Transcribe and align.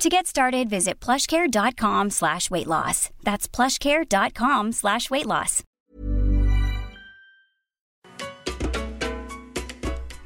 To 0.00 0.08
get 0.08 0.26
started, 0.26 0.70
visit 0.70 0.98
plushcare.com 0.98 2.08
weight 2.50 2.66
loss. 2.66 3.10
That's 3.22 3.46
plushcare.com 3.46 4.70
weight 5.10 5.26
loss. 5.26 5.62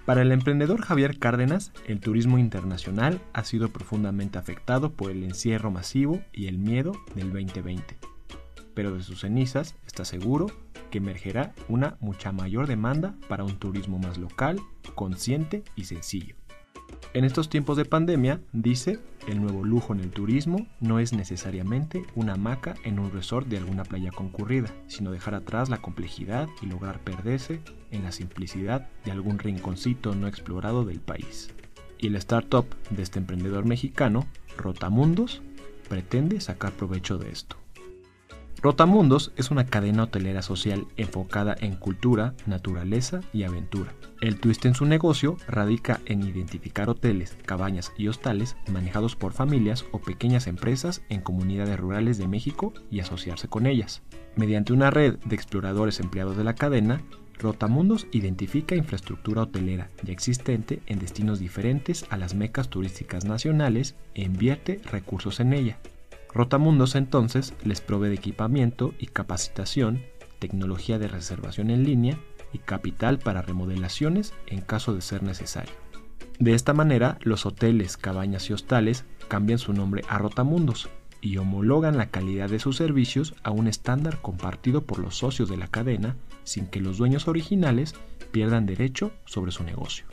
Para 0.06 0.22
el 0.22 0.30
emprendedor 0.30 0.80
Javier 0.80 1.18
Cárdenas, 1.18 1.72
el 1.88 1.98
turismo 1.98 2.38
internacional 2.38 3.20
ha 3.32 3.42
sido 3.42 3.72
profundamente 3.72 4.38
afectado 4.38 4.92
por 4.92 5.10
el 5.10 5.24
encierro 5.24 5.72
masivo 5.72 6.22
y 6.32 6.46
el 6.46 6.58
miedo 6.58 6.92
del 7.16 7.32
2020. 7.32 7.96
Pero 8.74 8.94
de 8.94 9.02
sus 9.02 9.22
cenizas 9.22 9.74
está 9.88 10.04
seguro 10.04 10.46
que 10.92 10.98
emergerá 10.98 11.52
una 11.68 11.96
mucha 11.98 12.30
mayor 12.30 12.68
demanda 12.68 13.16
para 13.28 13.42
un 13.42 13.58
turismo 13.58 13.98
más 13.98 14.18
local, 14.18 14.60
consciente 14.94 15.64
y 15.74 15.86
sencillo. 15.86 16.36
En 17.12 17.24
estos 17.24 17.48
tiempos 17.48 17.76
de 17.76 17.84
pandemia, 17.84 18.40
dice, 18.52 18.98
el 19.28 19.40
nuevo 19.40 19.64
lujo 19.64 19.92
en 19.92 20.00
el 20.00 20.10
turismo 20.10 20.66
no 20.80 20.98
es 20.98 21.12
necesariamente 21.12 22.02
una 22.14 22.34
hamaca 22.34 22.74
en 22.84 22.98
un 22.98 23.12
resort 23.12 23.46
de 23.48 23.58
alguna 23.58 23.84
playa 23.84 24.10
concurrida, 24.10 24.68
sino 24.86 25.10
dejar 25.10 25.34
atrás 25.34 25.68
la 25.68 25.80
complejidad 25.80 26.48
y 26.60 26.66
lograr 26.66 27.00
perderse 27.00 27.60
en 27.90 28.02
la 28.02 28.12
simplicidad 28.12 28.88
de 29.04 29.12
algún 29.12 29.38
rinconcito 29.38 30.14
no 30.14 30.26
explorado 30.26 30.84
del 30.84 31.00
país. 31.00 31.50
Y 31.98 32.08
el 32.08 32.16
startup 32.16 32.66
de 32.90 33.02
este 33.02 33.18
emprendedor 33.18 33.64
mexicano, 33.64 34.26
Rotamundos, 34.56 35.42
pretende 35.88 36.40
sacar 36.40 36.72
provecho 36.72 37.18
de 37.18 37.30
esto. 37.30 37.56
Rotamundos 38.64 39.30
es 39.36 39.50
una 39.50 39.66
cadena 39.66 40.04
hotelera 40.04 40.40
social 40.40 40.86
enfocada 40.96 41.54
en 41.60 41.76
cultura, 41.76 42.32
naturaleza 42.46 43.20
y 43.30 43.42
aventura. 43.42 43.92
El 44.22 44.40
twist 44.40 44.64
en 44.64 44.74
su 44.74 44.86
negocio 44.86 45.36
radica 45.46 46.00
en 46.06 46.22
identificar 46.22 46.88
hoteles, 46.88 47.36
cabañas 47.44 47.92
y 47.98 48.08
hostales 48.08 48.56
manejados 48.72 49.16
por 49.16 49.34
familias 49.34 49.84
o 49.92 49.98
pequeñas 49.98 50.46
empresas 50.46 51.02
en 51.10 51.20
comunidades 51.20 51.78
rurales 51.78 52.16
de 52.16 52.26
México 52.26 52.72
y 52.90 53.00
asociarse 53.00 53.48
con 53.48 53.66
ellas. 53.66 54.00
Mediante 54.34 54.72
una 54.72 54.90
red 54.90 55.18
de 55.26 55.36
exploradores 55.36 56.00
empleados 56.00 56.38
de 56.38 56.44
la 56.44 56.54
cadena, 56.54 57.02
Rotamundos 57.38 58.06
identifica 58.12 58.76
infraestructura 58.76 59.42
hotelera 59.42 59.90
ya 60.02 60.12
existente 60.14 60.80
en 60.86 61.00
destinos 61.00 61.38
diferentes 61.38 62.06
a 62.08 62.16
las 62.16 62.34
mecas 62.34 62.70
turísticas 62.70 63.26
nacionales 63.26 63.94
e 64.14 64.22
invierte 64.22 64.80
recursos 64.90 65.38
en 65.40 65.52
ella. 65.52 65.78
Rotamundos 66.34 66.96
entonces 66.96 67.54
les 67.64 67.80
provee 67.80 68.08
de 68.08 68.16
equipamiento 68.16 68.92
y 68.98 69.06
capacitación, 69.06 70.02
tecnología 70.40 70.98
de 70.98 71.06
reservación 71.06 71.70
en 71.70 71.84
línea 71.84 72.18
y 72.52 72.58
capital 72.58 73.18
para 73.18 73.42
remodelaciones 73.42 74.34
en 74.46 74.60
caso 74.60 74.94
de 74.94 75.00
ser 75.00 75.22
necesario. 75.22 75.72
De 76.40 76.54
esta 76.54 76.74
manera, 76.74 77.18
los 77.22 77.46
hoteles, 77.46 77.96
cabañas 77.96 78.50
y 78.50 78.52
hostales 78.52 79.04
cambian 79.28 79.60
su 79.60 79.72
nombre 79.72 80.02
a 80.08 80.18
Rotamundos 80.18 80.88
y 81.20 81.36
homologan 81.38 81.96
la 81.96 82.10
calidad 82.10 82.50
de 82.50 82.58
sus 82.58 82.76
servicios 82.76 83.34
a 83.44 83.52
un 83.52 83.68
estándar 83.68 84.20
compartido 84.20 84.82
por 84.82 84.98
los 84.98 85.16
socios 85.16 85.48
de 85.48 85.56
la 85.56 85.68
cadena 85.68 86.16
sin 86.42 86.66
que 86.66 86.80
los 86.80 86.98
dueños 86.98 87.28
originales 87.28 87.94
pierdan 88.32 88.66
derecho 88.66 89.12
sobre 89.24 89.52
su 89.52 89.62
negocio. 89.62 90.04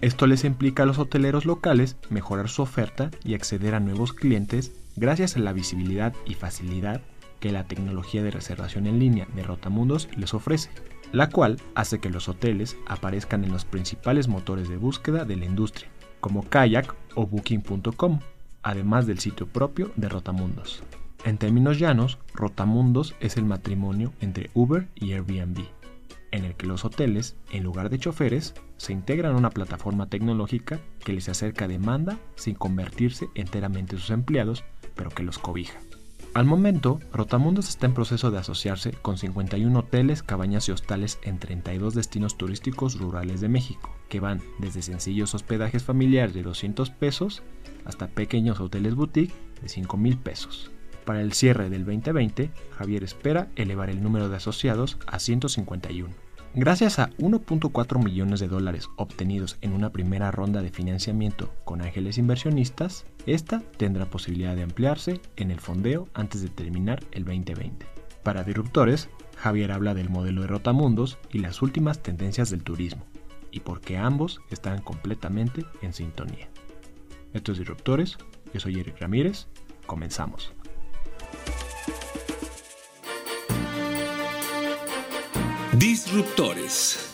Esto 0.00 0.26
les 0.26 0.44
implica 0.44 0.84
a 0.84 0.86
los 0.86 0.98
hoteleros 0.98 1.44
locales 1.44 1.96
mejorar 2.08 2.48
su 2.48 2.62
oferta 2.62 3.10
y 3.22 3.34
acceder 3.34 3.74
a 3.74 3.80
nuevos 3.80 4.14
clientes 4.14 4.72
gracias 4.96 5.36
a 5.36 5.40
la 5.40 5.52
visibilidad 5.52 6.14
y 6.24 6.34
facilidad 6.34 7.02
que 7.38 7.52
la 7.52 7.64
tecnología 7.64 8.22
de 8.22 8.30
reservación 8.30 8.86
en 8.86 8.98
línea 8.98 9.26
de 9.34 9.42
Rotamundos 9.42 10.08
les 10.16 10.32
ofrece, 10.32 10.70
la 11.12 11.28
cual 11.28 11.58
hace 11.74 11.98
que 11.98 12.08
los 12.10 12.28
hoteles 12.28 12.76
aparezcan 12.86 13.44
en 13.44 13.52
los 13.52 13.64
principales 13.66 14.28
motores 14.28 14.68
de 14.68 14.76
búsqueda 14.78 15.24
de 15.24 15.36
la 15.36 15.44
industria, 15.44 15.90
como 16.20 16.48
Kayak 16.48 16.94
o 17.14 17.26
Booking.com, 17.26 18.20
además 18.62 19.06
del 19.06 19.18
sitio 19.18 19.46
propio 19.46 19.90
de 19.96 20.08
Rotamundos. 20.08 20.82
En 21.24 21.36
términos 21.36 21.78
llanos, 21.78 22.18
Rotamundos 22.32 23.14
es 23.20 23.36
el 23.36 23.44
matrimonio 23.44 24.14
entre 24.20 24.50
Uber 24.54 24.88
y 24.94 25.12
Airbnb, 25.12 25.64
en 26.30 26.44
el 26.44 26.54
que 26.54 26.66
los 26.66 26.86
hoteles, 26.86 27.36
en 27.50 27.64
lugar 27.64 27.90
de 27.90 27.98
choferes, 27.98 28.54
se 28.80 28.94
integran 28.94 29.34
a 29.34 29.36
una 29.36 29.50
plataforma 29.50 30.06
tecnológica 30.06 30.80
que 31.04 31.12
les 31.12 31.28
acerca 31.28 31.68
demanda 31.68 32.18
sin 32.34 32.54
convertirse 32.54 33.28
enteramente 33.34 33.98
sus 33.98 34.08
empleados 34.08 34.64
pero 34.94 35.10
que 35.10 35.22
los 35.22 35.38
cobija. 35.38 35.78
Al 36.32 36.46
momento, 36.46 36.98
Rotamundos 37.12 37.68
está 37.68 37.84
en 37.84 37.92
proceso 37.92 38.30
de 38.30 38.38
asociarse 38.38 38.92
con 38.92 39.18
51 39.18 39.78
hoteles, 39.78 40.22
cabañas 40.22 40.66
y 40.68 40.72
hostales 40.72 41.18
en 41.22 41.38
32 41.38 41.94
destinos 41.94 42.38
turísticos 42.38 42.98
rurales 42.98 43.42
de 43.42 43.50
México, 43.50 43.94
que 44.08 44.20
van 44.20 44.40
desde 44.58 44.80
sencillos 44.80 45.34
hospedajes 45.34 45.82
familiares 45.82 46.32
de 46.32 46.42
200 46.42 46.88
pesos 46.88 47.42
hasta 47.84 48.06
pequeños 48.06 48.60
hoteles 48.60 48.94
boutique 48.94 49.34
de 49.60 49.68
5 49.68 49.94
mil 49.98 50.16
pesos. 50.16 50.70
Para 51.04 51.20
el 51.20 51.34
cierre 51.34 51.68
del 51.68 51.84
2020, 51.84 52.50
Javier 52.78 53.04
espera 53.04 53.48
elevar 53.56 53.90
el 53.90 54.02
número 54.02 54.30
de 54.30 54.36
asociados 54.36 54.96
a 55.06 55.18
151. 55.18 56.29
Gracias 56.54 56.98
a 56.98 57.10
1.4 57.10 58.02
millones 58.02 58.40
de 58.40 58.48
dólares 58.48 58.88
obtenidos 58.96 59.56
en 59.60 59.72
una 59.72 59.90
primera 59.90 60.32
ronda 60.32 60.62
de 60.62 60.70
financiamiento 60.70 61.54
con 61.64 61.80
ángeles 61.80 62.18
inversionistas, 62.18 63.06
esta 63.24 63.62
tendrá 63.76 64.10
posibilidad 64.10 64.56
de 64.56 64.64
ampliarse 64.64 65.20
en 65.36 65.52
el 65.52 65.60
fondeo 65.60 66.08
antes 66.12 66.42
de 66.42 66.48
terminar 66.48 67.04
el 67.12 67.24
2020. 67.24 67.86
Para 68.24 68.42
Disruptores, 68.42 69.08
Javier 69.36 69.70
habla 69.70 69.94
del 69.94 70.10
modelo 70.10 70.42
de 70.42 70.48
Rotamundos 70.48 71.18
y 71.30 71.38
las 71.38 71.62
últimas 71.62 72.02
tendencias 72.02 72.50
del 72.50 72.64
turismo, 72.64 73.04
y 73.52 73.60
por 73.60 73.80
qué 73.80 73.96
ambos 73.96 74.40
están 74.50 74.82
completamente 74.82 75.64
en 75.82 75.92
sintonía. 75.92 76.48
Estos 77.32 77.58
Disruptores, 77.58 78.18
yo 78.52 78.58
soy 78.58 78.80
Eric 78.80 79.00
Ramírez, 79.00 79.46
comenzamos. 79.86 80.52
Disruptores. 85.80 87.10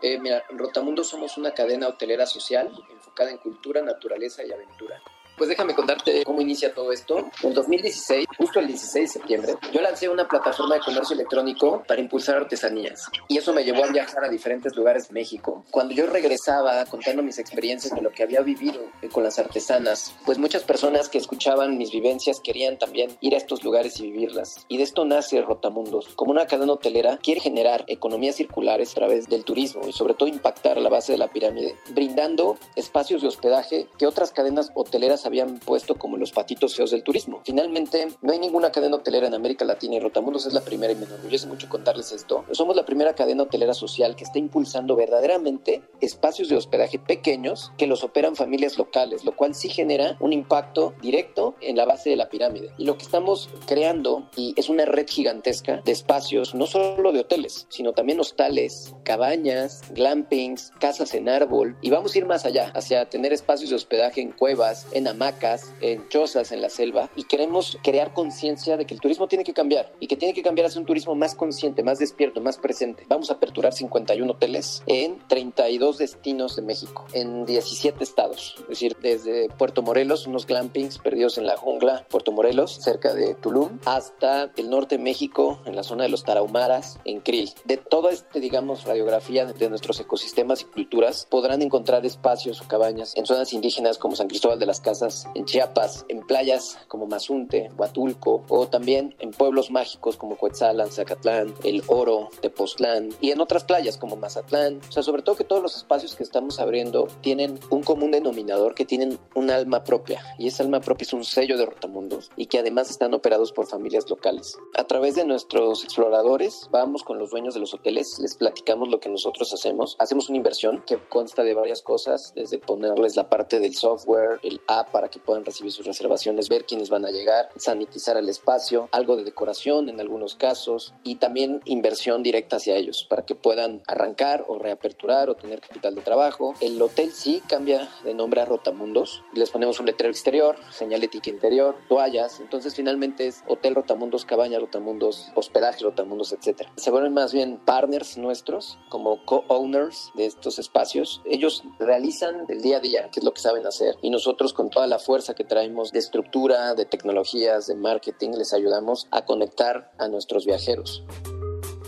Eh, 0.00 0.20
mira, 0.20 0.44
en 0.48 0.56
Rotamundo 0.56 1.02
somos 1.02 1.36
una 1.36 1.52
cadena 1.52 1.88
hotelera 1.88 2.24
social 2.26 2.70
enfocada 2.90 3.32
en 3.32 3.38
cultura, 3.38 3.82
naturaleza 3.82 4.44
y 4.44 4.52
aventura. 4.52 5.02
Pues 5.42 5.48
déjame 5.48 5.74
contarte 5.74 6.22
cómo 6.24 6.40
inicia 6.40 6.72
todo 6.72 6.92
esto. 6.92 7.28
En 7.42 7.52
2016, 7.52 8.26
justo 8.38 8.60
el 8.60 8.68
16 8.68 9.02
de 9.02 9.12
septiembre, 9.12 9.54
yo 9.72 9.80
lancé 9.80 10.08
una 10.08 10.28
plataforma 10.28 10.76
de 10.76 10.82
comercio 10.82 11.14
electrónico 11.14 11.82
para 11.84 12.00
impulsar 12.00 12.36
artesanías. 12.36 13.10
Y 13.26 13.38
eso 13.38 13.52
me 13.52 13.64
llevó 13.64 13.82
a 13.82 13.88
viajar 13.88 14.24
a 14.24 14.28
diferentes 14.28 14.76
lugares 14.76 15.08
de 15.08 15.14
México. 15.14 15.64
Cuando 15.72 15.94
yo 15.94 16.06
regresaba 16.06 16.84
contando 16.84 17.24
mis 17.24 17.40
experiencias 17.40 17.92
de 17.92 18.02
lo 18.02 18.12
que 18.12 18.22
había 18.22 18.40
vivido 18.42 18.82
con 19.10 19.24
las 19.24 19.40
artesanas, 19.40 20.14
pues 20.24 20.38
muchas 20.38 20.62
personas 20.62 21.08
que 21.08 21.18
escuchaban 21.18 21.76
mis 21.76 21.90
vivencias 21.90 22.38
querían 22.38 22.78
también 22.78 23.10
ir 23.20 23.34
a 23.34 23.38
estos 23.38 23.64
lugares 23.64 23.98
y 23.98 24.12
vivirlas. 24.12 24.64
Y 24.68 24.76
de 24.76 24.84
esto 24.84 25.04
nace 25.04 25.42
Rotamundos. 25.42 26.06
Como 26.14 26.30
una 26.30 26.46
cadena 26.46 26.74
hotelera, 26.74 27.18
quiere 27.20 27.40
generar 27.40 27.84
economías 27.88 28.36
circulares 28.36 28.92
a 28.92 28.94
través 28.94 29.28
del 29.28 29.42
turismo 29.42 29.88
y 29.88 29.92
sobre 29.92 30.14
todo 30.14 30.28
impactar 30.28 30.80
la 30.80 30.88
base 30.88 31.10
de 31.10 31.18
la 31.18 31.32
pirámide, 31.32 31.74
brindando 31.90 32.58
espacios 32.76 33.22
de 33.22 33.26
hospedaje 33.26 33.88
que 33.98 34.06
otras 34.06 34.30
cadenas 34.30 34.70
hoteleras 34.76 35.26
habían 35.26 35.31
puesto 35.64 35.94
como 35.94 36.16
los 36.16 36.32
patitos 36.32 36.76
feos 36.76 36.90
del 36.90 37.02
turismo. 37.02 37.40
Finalmente, 37.44 38.08
no 38.20 38.32
hay 38.32 38.38
ninguna 38.38 38.70
cadena 38.70 38.96
hotelera 38.96 39.26
en 39.26 39.34
América 39.34 39.64
Latina 39.64 39.96
y 39.96 40.00
Rotamundos 40.00 40.46
es 40.46 40.52
la 40.52 40.60
primera 40.60 40.92
y 40.92 40.96
me 40.96 41.06
enorgullece 41.06 41.46
mucho 41.46 41.68
contarles 41.68 42.12
esto. 42.12 42.44
Somos 42.52 42.76
la 42.76 42.84
primera 42.84 43.14
cadena 43.14 43.44
hotelera 43.44 43.74
social 43.74 44.16
que 44.16 44.24
está 44.24 44.38
impulsando 44.38 44.96
verdaderamente 44.96 45.82
espacios 46.00 46.48
de 46.48 46.56
hospedaje 46.56 46.98
pequeños 46.98 47.72
que 47.78 47.86
los 47.86 48.04
operan 48.04 48.36
familias 48.36 48.78
locales, 48.78 49.24
lo 49.24 49.34
cual 49.34 49.54
sí 49.54 49.68
genera 49.68 50.16
un 50.20 50.32
impacto 50.32 50.94
directo 51.00 51.54
en 51.60 51.76
la 51.76 51.86
base 51.86 52.10
de 52.10 52.16
la 52.16 52.28
pirámide. 52.28 52.70
Y 52.78 52.84
lo 52.84 52.96
que 52.96 53.04
estamos 53.04 53.48
creando 53.66 54.28
y 54.36 54.54
es 54.56 54.68
una 54.68 54.84
red 54.84 55.06
gigantesca 55.08 55.80
de 55.84 55.92
espacios, 55.92 56.54
no 56.54 56.66
solo 56.66 57.12
de 57.12 57.20
hoteles, 57.20 57.66
sino 57.70 57.92
también 57.92 58.20
hostales, 58.20 58.94
cabañas, 59.04 59.82
glampings, 59.90 60.72
casas 60.78 61.14
en 61.14 61.28
árbol 61.28 61.76
y 61.80 61.90
vamos 61.90 62.14
a 62.14 62.18
ir 62.18 62.26
más 62.26 62.44
allá, 62.44 62.70
hacia 62.74 63.08
tener 63.08 63.32
espacios 63.32 63.70
de 63.70 63.76
hospedaje 63.76 64.20
en 64.20 64.32
cuevas, 64.32 64.86
en 64.92 65.06
hamacas, 65.22 65.72
en 65.80 66.08
chozas 66.08 66.52
en 66.52 66.60
la 66.60 66.68
selva 66.68 67.10
y 67.16 67.24
queremos 67.24 67.78
crear 67.82 68.12
conciencia 68.12 68.76
de 68.76 68.86
que 68.86 68.94
el 68.94 69.00
turismo 69.00 69.28
tiene 69.28 69.44
que 69.44 69.52
cambiar 69.52 69.92
y 70.00 70.06
que 70.06 70.16
tiene 70.16 70.34
que 70.34 70.42
cambiar 70.42 70.66
hacia 70.66 70.80
un 70.80 70.86
turismo 70.86 71.14
más 71.14 71.34
consciente, 71.34 71.82
más 71.82 71.98
despierto, 71.98 72.40
más 72.40 72.58
presente. 72.58 73.04
Vamos 73.08 73.30
a 73.30 73.34
aperturar 73.34 73.72
51 73.72 74.32
hoteles 74.32 74.82
en 74.86 75.18
32 75.28 75.98
destinos 75.98 76.56
de 76.56 76.62
México, 76.62 77.06
en 77.12 77.46
17 77.46 78.02
estados, 78.02 78.56
es 78.62 78.68
decir, 78.68 78.96
desde 79.00 79.48
Puerto 79.50 79.82
Morelos, 79.82 80.26
unos 80.26 80.46
glampings 80.46 80.98
perdidos 80.98 81.38
en 81.38 81.46
la 81.46 81.56
jungla, 81.56 82.06
Puerto 82.08 82.32
Morelos, 82.32 82.78
cerca 82.80 83.14
de 83.14 83.34
Tulum, 83.34 83.78
hasta 83.84 84.50
el 84.56 84.70
norte 84.70 84.96
de 84.96 85.02
México, 85.02 85.60
en 85.64 85.76
la 85.76 85.82
zona 85.82 86.04
de 86.04 86.08
los 86.08 86.24
Tarahumaras, 86.24 86.98
en 87.04 87.20
Krill. 87.20 87.52
De 87.64 87.76
toda 87.76 88.10
esta, 88.10 88.38
digamos, 88.38 88.84
radiografía 88.84 89.46
de 89.46 89.68
nuestros 89.68 90.00
ecosistemas 90.00 90.62
y 90.62 90.64
culturas, 90.64 91.26
podrán 91.30 91.62
encontrar 91.62 92.04
espacios 92.04 92.60
o 92.60 92.68
cabañas 92.68 93.16
en 93.16 93.26
zonas 93.26 93.52
indígenas 93.52 93.98
como 93.98 94.16
San 94.16 94.28
Cristóbal 94.28 94.58
de 94.58 94.66
las 94.66 94.80
Casas, 94.80 95.01
en 95.34 95.44
Chiapas, 95.44 96.04
en 96.08 96.24
playas 96.26 96.78
como 96.88 97.06
Mazunte, 97.06 97.70
Huatulco, 97.76 98.44
o 98.48 98.68
también 98.68 99.14
en 99.18 99.32
pueblos 99.32 99.70
mágicos 99.70 100.16
como 100.16 100.36
Coetzalan, 100.36 100.90
Zacatlán, 100.90 101.54
El 101.64 101.82
Oro, 101.88 102.30
Tepoztlán, 102.40 103.10
y 103.20 103.30
en 103.30 103.40
otras 103.40 103.64
playas 103.64 103.96
como 103.98 104.16
Mazatlán. 104.16 104.80
O 104.88 104.92
sea, 104.92 105.02
sobre 105.02 105.22
todo 105.22 105.36
que 105.36 105.44
todos 105.44 105.62
los 105.62 105.76
espacios 105.76 106.14
que 106.14 106.22
estamos 106.22 106.60
abriendo 106.60 107.08
tienen 107.20 107.58
un 107.70 107.82
común 107.82 108.12
denominador 108.12 108.74
que 108.74 108.84
tienen 108.84 109.18
un 109.34 109.50
alma 109.50 109.82
propia, 109.82 110.22
y 110.38 110.46
esa 110.46 110.62
alma 110.62 110.80
propia 110.80 111.04
es 111.04 111.12
un 111.12 111.24
sello 111.24 111.58
de 111.58 111.66
Rotamundos, 111.66 112.30
y 112.36 112.46
que 112.46 112.58
además 112.58 112.90
están 112.90 113.14
operados 113.14 113.52
por 113.52 113.66
familias 113.66 114.08
locales. 114.08 114.56
A 114.76 114.84
través 114.84 115.16
de 115.16 115.24
nuestros 115.24 115.82
exploradores, 115.84 116.68
vamos 116.70 117.02
con 117.02 117.18
los 117.18 117.30
dueños 117.30 117.54
de 117.54 117.60
los 117.60 117.74
hoteles, 117.74 118.18
les 118.20 118.36
platicamos 118.36 118.88
lo 118.88 119.00
que 119.00 119.08
nosotros 119.08 119.52
hacemos. 119.52 119.96
Hacemos 119.98 120.28
una 120.28 120.38
inversión 120.38 120.82
que 120.86 120.98
consta 121.08 121.42
de 121.42 121.54
varias 121.54 121.82
cosas, 121.82 122.32
desde 122.34 122.58
ponerles 122.58 123.16
la 123.16 123.28
parte 123.28 123.58
del 123.58 123.74
software, 123.74 124.38
el 124.42 124.60
app 124.68 124.91
para 124.92 125.08
que 125.08 125.18
puedan 125.18 125.44
recibir 125.44 125.72
sus 125.72 125.86
reservaciones, 125.86 126.48
ver 126.48 126.64
quiénes 126.64 126.90
van 126.90 127.04
a 127.04 127.10
llegar, 127.10 127.48
sanitizar 127.56 128.16
el 128.16 128.28
espacio, 128.28 128.88
algo 128.92 129.16
de 129.16 129.24
decoración 129.24 129.88
en 129.88 130.00
algunos 130.00 130.34
casos 130.34 130.94
y 131.02 131.16
también 131.16 131.60
inversión 131.64 132.22
directa 132.22 132.56
hacia 132.56 132.76
ellos 132.76 133.06
para 133.08 133.24
que 133.24 133.34
puedan 133.34 133.82
arrancar 133.86 134.44
o 134.48 134.58
reaperturar 134.58 135.30
o 135.30 135.34
tener 135.34 135.60
capital 135.60 135.94
de 135.94 136.02
trabajo. 136.02 136.54
El 136.60 136.80
hotel 136.80 137.12
sí 137.12 137.42
cambia 137.48 137.88
de 138.04 138.14
nombre 138.14 138.40
a 138.40 138.44
Rotamundos. 138.44 139.22
Les 139.34 139.50
ponemos 139.50 139.80
un 139.80 139.86
letrero 139.86 140.10
exterior, 140.10 140.56
señalética 140.70 141.30
interior, 141.30 141.76
toallas. 141.88 142.40
Entonces 142.40 142.74
finalmente 142.74 143.26
es 143.26 143.42
Hotel 143.48 143.74
Rotamundos, 143.74 144.24
Cabaña 144.24 144.58
Rotamundos, 144.58 145.32
Hospedaje 145.34 145.82
Rotamundos, 145.82 146.32
etc. 146.32 146.68
Se 146.76 146.90
vuelven 146.90 147.14
más 147.14 147.32
bien 147.32 147.58
partners 147.64 148.18
nuestros 148.18 148.78
como 148.88 149.24
co-owners 149.24 150.10
de 150.14 150.26
estos 150.26 150.58
espacios. 150.58 151.22
Ellos 151.24 151.62
realizan 151.78 152.44
el 152.48 152.62
día 152.62 152.78
a 152.78 152.80
día, 152.80 153.10
que 153.10 153.20
es 153.20 153.24
lo 153.24 153.32
que 153.32 153.40
saben 153.40 153.66
hacer. 153.66 153.96
Y 154.02 154.10
nosotros 154.10 154.52
con 154.52 154.70
toda 154.70 154.81
la 154.86 154.98
fuerza 154.98 155.34
que 155.34 155.44
traemos 155.44 155.92
de 155.92 155.98
estructura, 155.98 156.74
de 156.74 156.84
tecnologías, 156.84 157.66
de 157.66 157.74
marketing, 157.74 158.30
les 158.36 158.52
ayudamos 158.52 159.08
a 159.10 159.24
conectar 159.24 159.92
a 159.98 160.08
nuestros 160.08 160.46
viajeros. 160.46 161.04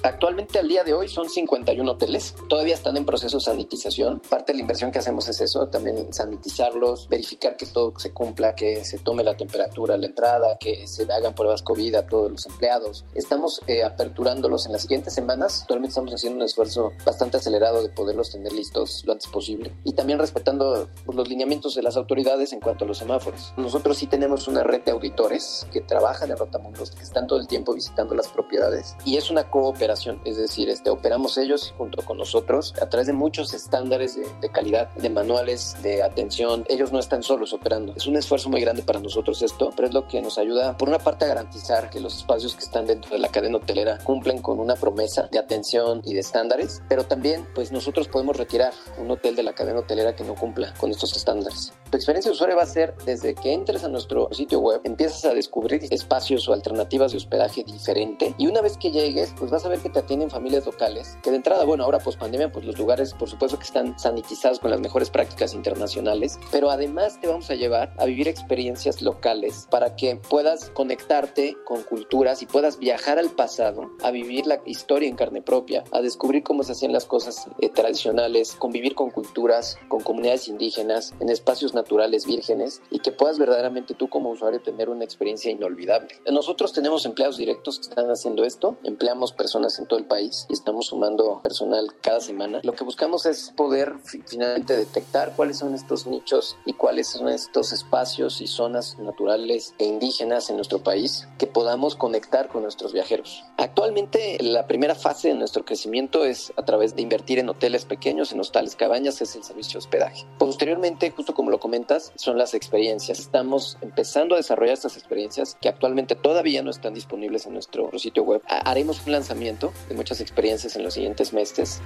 Actualmente 0.04 0.58
al 0.58 0.68
día 0.68 0.84
de 0.84 0.92
hoy 0.92 1.08
son 1.08 1.30
51 1.30 1.90
hoteles, 1.90 2.34
todavía 2.50 2.74
están 2.74 2.98
en 2.98 3.06
proceso 3.06 3.38
de 3.38 3.44
sanitización. 3.44 4.20
Parte 4.28 4.52
de 4.52 4.58
la 4.58 4.60
inversión 4.60 4.92
que 4.92 4.98
hacemos 4.98 5.26
es 5.30 5.40
eso, 5.40 5.66
también 5.68 6.12
sanitizarlos, 6.12 7.08
verificar 7.08 7.56
que 7.56 7.64
todo 7.64 7.94
se 7.96 8.12
cumpla, 8.12 8.54
que 8.54 8.84
se 8.84 8.98
tome 8.98 9.24
la 9.24 9.34
temperatura 9.34 9.94
a 9.94 9.96
la 9.96 10.04
entrada, 10.04 10.58
que 10.60 10.86
se 10.86 11.10
hagan 11.10 11.34
pruebas 11.34 11.62
COVID 11.62 11.94
a 11.94 12.06
todos 12.06 12.30
los 12.30 12.44
empleados. 12.44 13.06
Estamos 13.14 13.62
eh, 13.66 13.82
aperturándolos 13.82 14.66
en 14.66 14.72
las 14.72 14.82
siguientes 14.82 15.14
semanas. 15.14 15.62
Actualmente 15.62 15.92
estamos 15.92 16.12
haciendo 16.12 16.36
un 16.36 16.44
esfuerzo 16.44 16.92
bastante 17.06 17.38
acelerado 17.38 17.82
de 17.82 17.88
poderlos 17.88 18.30
tener 18.30 18.52
listos 18.52 19.04
lo 19.06 19.14
antes 19.14 19.28
posible 19.28 19.72
y 19.84 19.94
también 19.94 20.18
respetando 20.18 20.86
pues, 21.06 21.16
los 21.16 21.30
lineamientos 21.30 21.76
de 21.76 21.82
las 21.82 21.96
autoridades 21.96 22.52
en 22.52 22.60
cuanto 22.60 22.84
a 22.84 22.88
los 22.88 22.98
semáforos. 22.98 23.54
Nosotros 23.56 23.96
sí 23.96 24.06
tenemos 24.06 24.48
una 24.48 24.64
red 24.64 24.82
de 24.82 24.90
auditores 24.90 25.66
que 25.72 25.80
trabajan 25.80 26.30
en 26.30 26.36
Rotamundos, 26.36 26.90
que 26.90 27.04
están 27.04 27.26
todo 27.26 27.40
el 27.40 27.46
tiempo 27.46 27.72
visitando 27.72 28.14
las 28.14 28.28
propiedades 28.28 28.96
y 29.06 29.16
es 29.16 29.30
una 29.30 29.48
cooperación 29.48 29.93
es 30.24 30.36
decir, 30.36 30.68
este, 30.68 30.90
operamos 30.90 31.38
ellos 31.38 31.74
junto 31.76 32.04
con 32.04 32.18
nosotros 32.18 32.74
a 32.80 32.88
través 32.88 33.06
de 33.06 33.12
muchos 33.12 33.54
estándares 33.54 34.16
de, 34.40 34.48
calidad, 34.50 34.90
de 34.94 35.10
manuales 35.10 35.76
de 35.82 36.02
atención. 36.02 36.64
Ellos 36.68 36.92
no 36.92 36.98
están 36.98 37.22
solos 37.22 37.52
operando. 37.52 37.94
Es 37.96 38.06
un 38.06 38.16
esfuerzo 38.16 38.48
muy 38.48 38.60
grande 38.60 38.82
para 38.82 39.00
nosotros 39.00 39.42
esto, 39.42 39.72
pero 39.76 39.88
es 39.88 39.94
lo 39.94 40.08
que 40.08 40.20
nos 40.20 40.38
ayuda, 40.38 40.76
por 40.76 40.88
una 40.88 40.98
parte, 40.98 41.24
a 41.24 41.28
garantizar 41.28 41.90
que 41.90 42.00
los 42.00 42.16
espacios 42.16 42.54
que 42.54 42.64
están 42.64 42.86
dentro 42.86 43.10
de 43.10 43.18
la 43.18 43.28
cadena 43.28 43.58
hotelera 43.58 43.98
cumplen 43.98 44.40
con 44.40 44.58
una 44.58 44.74
promesa 44.74 45.28
de 45.30 45.38
atención 45.38 46.02
y 46.04 46.14
de 46.14 46.20
estándares, 46.20 46.82
pero 46.88 47.04
también, 47.04 47.46
pues 47.54 47.72
nosotros 47.72 48.08
podemos 48.08 48.36
retirar 48.36 48.72
un 48.98 49.10
hotel 49.10 49.36
de 49.36 49.42
la 49.42 49.54
cadena 49.54 49.80
hotelera 49.80 50.16
que 50.16 50.24
no 50.24 50.34
cumpla 50.34 50.74
con 50.74 50.90
estos 50.90 51.16
estándares. 51.16 51.72
Tu 51.90 51.96
experiencia 51.96 52.30
de 52.30 52.34
usuario 52.34 52.56
va 52.56 52.62
a 52.62 52.66
ser 52.66 52.94
desde 53.04 53.34
que 53.34 53.52
entres 53.52 53.84
a 53.84 53.88
nuestro 53.88 54.28
sitio 54.32 54.58
web, 54.58 54.80
empiezas 54.84 55.24
a 55.24 55.34
descubrir 55.34 55.86
espacios 55.90 56.48
o 56.48 56.52
alternativas 56.52 57.12
de 57.12 57.18
hospedaje 57.18 57.62
diferente 57.64 58.34
y 58.38 58.46
una 58.46 58.60
vez 58.60 58.76
que 58.76 58.90
llegues, 58.90 59.32
pues 59.38 59.50
vas 59.50 59.64
a 59.64 59.68
ver 59.68 59.80
que 59.84 59.90
te 59.90 59.98
atienden 59.98 60.30
familias 60.30 60.64
locales, 60.64 61.18
que 61.22 61.30
de 61.30 61.36
entrada, 61.36 61.64
bueno, 61.64 61.84
ahora 61.84 61.98
post 61.98 62.18
pandemia, 62.18 62.50
pues 62.50 62.64
los 62.64 62.78
lugares 62.78 63.12
por 63.12 63.28
supuesto 63.28 63.58
que 63.58 63.64
están 63.64 63.98
sanitizados 63.98 64.58
con 64.58 64.70
las 64.70 64.80
mejores 64.80 65.10
prácticas 65.10 65.52
internacionales, 65.52 66.38
pero 66.50 66.70
además 66.70 67.20
te 67.20 67.28
vamos 67.28 67.50
a 67.50 67.54
llevar 67.54 67.92
a 67.98 68.06
vivir 68.06 68.26
experiencias 68.26 69.02
locales 69.02 69.68
para 69.70 69.94
que 69.94 70.16
puedas 70.16 70.70
conectarte 70.70 71.58
con 71.66 71.82
culturas 71.82 72.40
y 72.40 72.46
puedas 72.46 72.78
viajar 72.78 73.18
al 73.18 73.28
pasado, 73.30 73.90
a 74.02 74.10
vivir 74.10 74.46
la 74.46 74.62
historia 74.64 75.06
en 75.06 75.16
carne 75.16 75.42
propia, 75.42 75.84
a 75.92 76.00
descubrir 76.00 76.42
cómo 76.42 76.62
se 76.62 76.72
hacían 76.72 76.92
las 76.92 77.04
cosas 77.04 77.46
eh, 77.60 77.68
tradicionales, 77.68 78.54
convivir 78.54 78.94
con 78.94 79.10
culturas, 79.10 79.76
con 79.88 80.00
comunidades 80.00 80.48
indígenas, 80.48 81.12
en 81.20 81.28
espacios 81.28 81.74
naturales 81.74 82.24
vírgenes 82.24 82.80
y 82.90 83.00
que 83.00 83.12
puedas 83.12 83.38
verdaderamente 83.38 83.92
tú 83.92 84.08
como 84.08 84.30
usuario 84.30 84.62
tener 84.62 84.88
una 84.88 85.04
experiencia 85.04 85.50
inolvidable. 85.50 86.08
Nosotros 86.30 86.72
tenemos 86.72 87.04
empleados 87.04 87.36
directos 87.36 87.78
que 87.78 87.88
están 87.88 88.10
haciendo 88.10 88.44
esto, 88.44 88.78
empleamos 88.82 89.32
personas 89.32 89.73
en 89.78 89.86
todo 89.86 89.98
el 89.98 90.06
país 90.06 90.46
y 90.48 90.52
estamos 90.52 90.86
sumando 90.86 91.40
personal 91.42 91.94
cada 92.00 92.20
semana. 92.20 92.60
Lo 92.62 92.74
que 92.74 92.84
buscamos 92.84 93.26
es 93.26 93.52
poder 93.56 93.94
finalmente 94.04 94.76
detectar 94.76 95.34
cuáles 95.36 95.58
son 95.58 95.74
estos 95.74 96.06
nichos 96.06 96.56
y 96.64 96.72
cuáles 96.72 97.08
son 97.08 97.28
estos 97.28 97.72
espacios 97.72 98.40
y 98.40 98.46
zonas 98.46 98.98
naturales 98.98 99.74
e 99.78 99.84
indígenas 99.84 100.50
en 100.50 100.56
nuestro 100.56 100.82
país 100.82 101.28
que 101.38 101.46
podamos 101.46 101.96
conectar 101.96 102.48
con 102.48 102.62
nuestros 102.62 102.92
viajeros. 102.92 103.44
Actualmente 103.56 104.38
la 104.40 104.66
primera 104.66 104.94
fase 104.94 105.28
de 105.28 105.34
nuestro 105.34 105.64
crecimiento 105.64 106.24
es 106.24 106.52
a 106.56 106.64
través 106.64 106.94
de 106.96 107.02
invertir 107.02 107.38
en 107.38 107.48
hoteles 107.48 107.84
pequeños, 107.84 108.32
en 108.32 108.40
hostales, 108.40 108.76
cabañas, 108.76 109.20
es 109.20 109.36
el 109.36 109.44
servicio 109.44 109.74
de 109.74 109.78
hospedaje. 109.78 110.26
Posteriormente, 110.38 111.10
justo 111.10 111.34
como 111.34 111.50
lo 111.50 111.60
comentas, 111.60 112.12
son 112.16 112.38
las 112.38 112.54
experiencias. 112.54 113.18
Estamos 113.18 113.78
empezando 113.80 114.34
a 114.34 114.38
desarrollar 114.38 114.74
estas 114.74 114.96
experiencias 114.96 115.56
que 115.60 115.68
actualmente 115.68 116.14
todavía 116.14 116.62
no 116.62 116.70
están 116.70 116.94
disponibles 116.94 117.46
en 117.46 117.54
nuestro 117.54 117.90
sitio 117.98 118.22
web. 118.22 118.42
Haremos 118.48 119.04
un 119.06 119.12
lanzamiento 119.12 119.53
de 119.88 119.94
muchas 119.94 120.20
experiencias 120.20 120.76
en 120.76 120.82
los 120.82 120.94
siguientes 120.94 121.32
meses. 121.32 121.80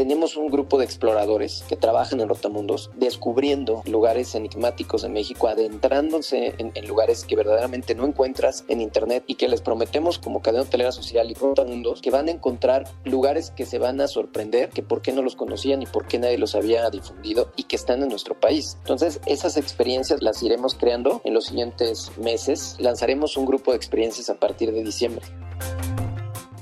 Tenemos 0.00 0.38
un 0.38 0.48
grupo 0.48 0.78
de 0.78 0.86
exploradores 0.86 1.62
que 1.68 1.76
trabajan 1.76 2.22
en 2.22 2.30
Rotamundos 2.30 2.90
descubriendo 2.96 3.82
lugares 3.84 4.34
enigmáticos 4.34 5.02
de 5.02 5.10
México, 5.10 5.46
adentrándose 5.46 6.54
en, 6.56 6.72
lugares 6.88 7.26
que 7.26 7.36
verdaderamente 7.36 7.94
no 7.94 8.06
encuentras 8.06 8.64
en 8.68 8.80
internet 8.80 9.24
y 9.26 9.34
que 9.34 9.46
les 9.46 9.60
prometemos 9.60 10.18
como 10.18 10.40
cadena 10.40 10.62
hotelera 10.62 10.90
social 10.90 11.30
y 11.30 11.34
Rotamundos 11.34 12.00
que 12.00 12.10
van 12.10 12.28
a 12.28 12.30
encontrar 12.30 12.88
lugares 13.04 13.50
que 13.50 13.66
se 13.66 13.78
van 13.78 14.00
a 14.00 14.08
sorprender, 14.08 14.70
que 14.70 14.82
por 14.82 15.02
qué 15.02 15.12
no 15.12 15.20
los 15.20 15.36
conocían 15.36 15.82
y 15.82 15.86
por 15.86 16.06
qué 16.06 16.18
nadie 16.18 16.38
los 16.38 16.54
había 16.54 16.88
difundido 16.88 17.52
y 17.56 17.64
que 17.64 17.76
están 17.76 18.02
en 18.02 18.08
nuestro 18.08 18.40
país. 18.40 18.78
Entonces 18.78 19.20
esas 19.26 19.58
experiencias 19.58 20.22
las 20.22 20.42
iremos 20.42 20.76
creando 20.76 21.20
en 21.24 21.34
los 21.34 21.44
siguientes 21.44 22.10
meses. 22.16 22.76
Lanzaremos 22.78 23.36
un 23.36 23.44
grupo 23.44 23.72
de 23.72 23.76
experiencias 23.76 24.30
a 24.30 24.36
partir 24.36 24.72
de 24.72 24.82
diciembre 24.82 25.26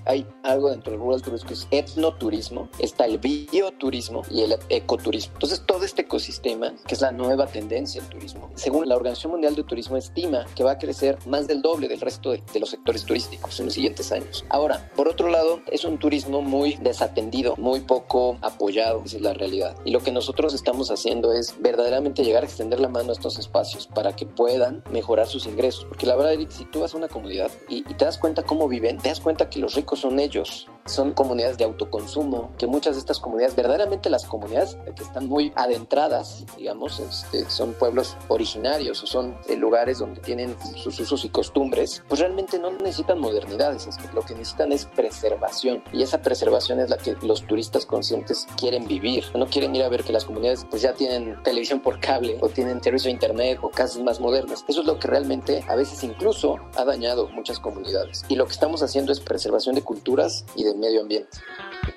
hay 0.09 0.27
algo 0.43 0.71
dentro 0.71 0.91
del 0.91 1.00
rural 1.00 1.23
turismo 1.23 1.49
que 1.49 1.55
es 1.55 1.69
etnoturismo, 1.71 2.69
está 2.79 3.05
el 3.05 3.19
bioturismo 3.19 4.23
y 4.31 4.41
el 4.41 4.57
ecoturismo. 4.71 5.35
Entonces, 5.35 5.62
todo 5.67 5.85
este 5.85 6.03
ecosistema, 6.03 6.75
que 6.87 6.95
es 6.95 7.03
la 7.03 7.12
nueva 7.12 7.47
tendencia 7.47 8.00
del 8.00 8.11
turismo, 8.11 8.50
según 8.55 8.88
la 8.88 8.97
Organización 8.97 9.33
Mundial 9.33 9.55
de 9.55 9.62
Turismo, 9.65 9.97
estima 9.97 10.47
que 10.57 10.65
va 10.65 10.73
a 10.73 10.79
crecer 10.79 11.19
más 11.27 11.47
del 11.47 11.61
doble 11.61 11.88
del 11.88 12.00
resto 12.00 12.31
de, 12.31 12.43
los 12.59 12.71
sectores 12.71 13.05
turísticos 13.05 13.61
en 13.61 13.67
los 13.67 13.75
siguientes 13.75 14.11
años. 14.11 14.45
Ahora, 14.49 14.91
por 14.97 15.09
otro 15.09 15.29
lado, 15.29 15.61
es 15.71 15.85
un 15.85 15.99
turismo 15.99 16.43
muy 16.43 16.75
desatendido, 16.77 17.55
muy 17.57 17.81
poco 17.81 18.38
apoyado, 18.41 19.03
esa 19.05 19.19
es 19.19 19.23
la 19.23 19.35
realidad. 19.35 19.77
Y 19.85 19.91
lo 19.93 20.00
que 20.00 20.11
nosotros 20.11 20.55
estamos 20.55 20.91
haciendo 20.91 21.33
es 21.33 21.55
verdaderamente 21.61 22.25
llegar 22.25 22.43
a 22.43 22.47
extender 22.47 22.81
la 22.81 22.88
mano 22.88 23.11
a 23.11 23.12
estos 23.12 23.38
espacios 23.38 23.87
para 23.87 24.17
que 24.17 24.27
puedan 24.27 24.83
mejorar 24.91 25.27
sus 25.27 25.47
ingresos. 25.47 25.85
Porque 25.85 26.07
la 26.07 26.17
verdad, 26.17 26.33
Eric, 26.33 26.50
si 26.50 26.65
tú 26.65 26.81
vas 26.81 26.95
a 26.95 26.97
una 26.97 27.09
comunidad 27.09 27.50
y, 27.69 27.79
y 27.79 27.95
te 27.95 28.07
das 28.07 28.19
cuenta 28.19 28.43
cómo 28.43 28.67
viven, 28.67 28.99
te 28.99 29.11
das 29.11 29.21
cuenta 29.21 29.50
que 29.50 29.61
los 29.61 29.75
ricos 29.75 29.98
son 29.99 30.19
ellos 30.21 30.69
son 30.88 31.12
comunidades 31.12 31.59
de 31.59 31.64
autoconsumo, 31.64 32.50
que 32.59 32.66
muchas 32.66 32.95
de 32.95 33.00
estas 33.00 33.21
comunidades, 33.21 33.54
verdaderamente 33.57 34.11
las 34.11 34.25
comunidades 34.25 34.76
que 34.97 35.02
están 35.02 35.26
muy 35.26 35.52
adentradas, 35.54 36.45
digamos, 36.57 37.00
este, 37.00 37.49
son 37.50 37.75
pueblos 37.75 38.16
originarios 38.28 39.02
o 39.02 39.07
son 39.07 39.37
eh, 39.49 39.57
lugares 39.57 39.99
donde 39.99 40.21
tienen 40.21 40.57
sus 40.76 40.99
usos 41.00 41.25
y 41.25 41.28
costumbres, 41.28 42.02
pues 42.09 42.21
realmente 42.21 42.59
no 42.59 42.71
necesitan 42.71 43.18
modernidades, 43.18 43.87
es 43.87 43.97
que 43.97 44.09
lo 44.12 44.23
que 44.23 44.35
necesitan 44.35 44.73
es 44.73 44.85
preservación 44.87 45.83
y 45.92 46.02
esa 46.02 46.23
preservación 46.23 46.80
es 46.80 46.90
la 46.90 46.99
que 46.99 47.16
los 47.23 47.47
turistas 47.47 47.87
conscientes 47.87 48.47
quieren 48.57 48.87
vivir, 48.87 49.25
no 49.35 49.47
quieren 49.47 49.75
ir 49.75 49.83
a 49.83 49.88
ver 49.88 50.04
que 50.04 50.12
las 50.12 50.25
comunidades 50.25 50.66
pues 50.68 50.83
ya 50.83 50.92
tienen 50.95 51.42
televisión 51.42 51.80
por 51.80 52.00
cable 52.00 52.38
o 52.40 52.49
tienen 52.49 52.83
servicio 52.83 53.09
de 53.09 53.12
internet 53.12 53.59
o 53.62 53.71
casas 53.71 54.02
más 54.02 54.21
modernas. 54.21 54.64
Eso 54.68 54.80
es 54.80 54.87
lo 54.87 54.99
que 54.99 55.09
realmente 55.09 55.64
a 55.68 55.76
veces 55.76 56.02
incluso 56.02 56.57
ha 56.76 56.85
dañado 56.85 57.28
muchas 57.28 57.59
comunidades 57.59 58.25
y 58.28 58.37
lo 58.37 58.47
que 58.47 58.52
estamos 58.52 58.83
haciendo 58.83 59.12
es 59.12 59.21
preservación 59.21 59.75
de 59.75 59.83
culturas 59.83 60.45
y 60.54 60.64
de 60.64 60.75
medio 60.79 61.01
ambiente. 61.01 61.39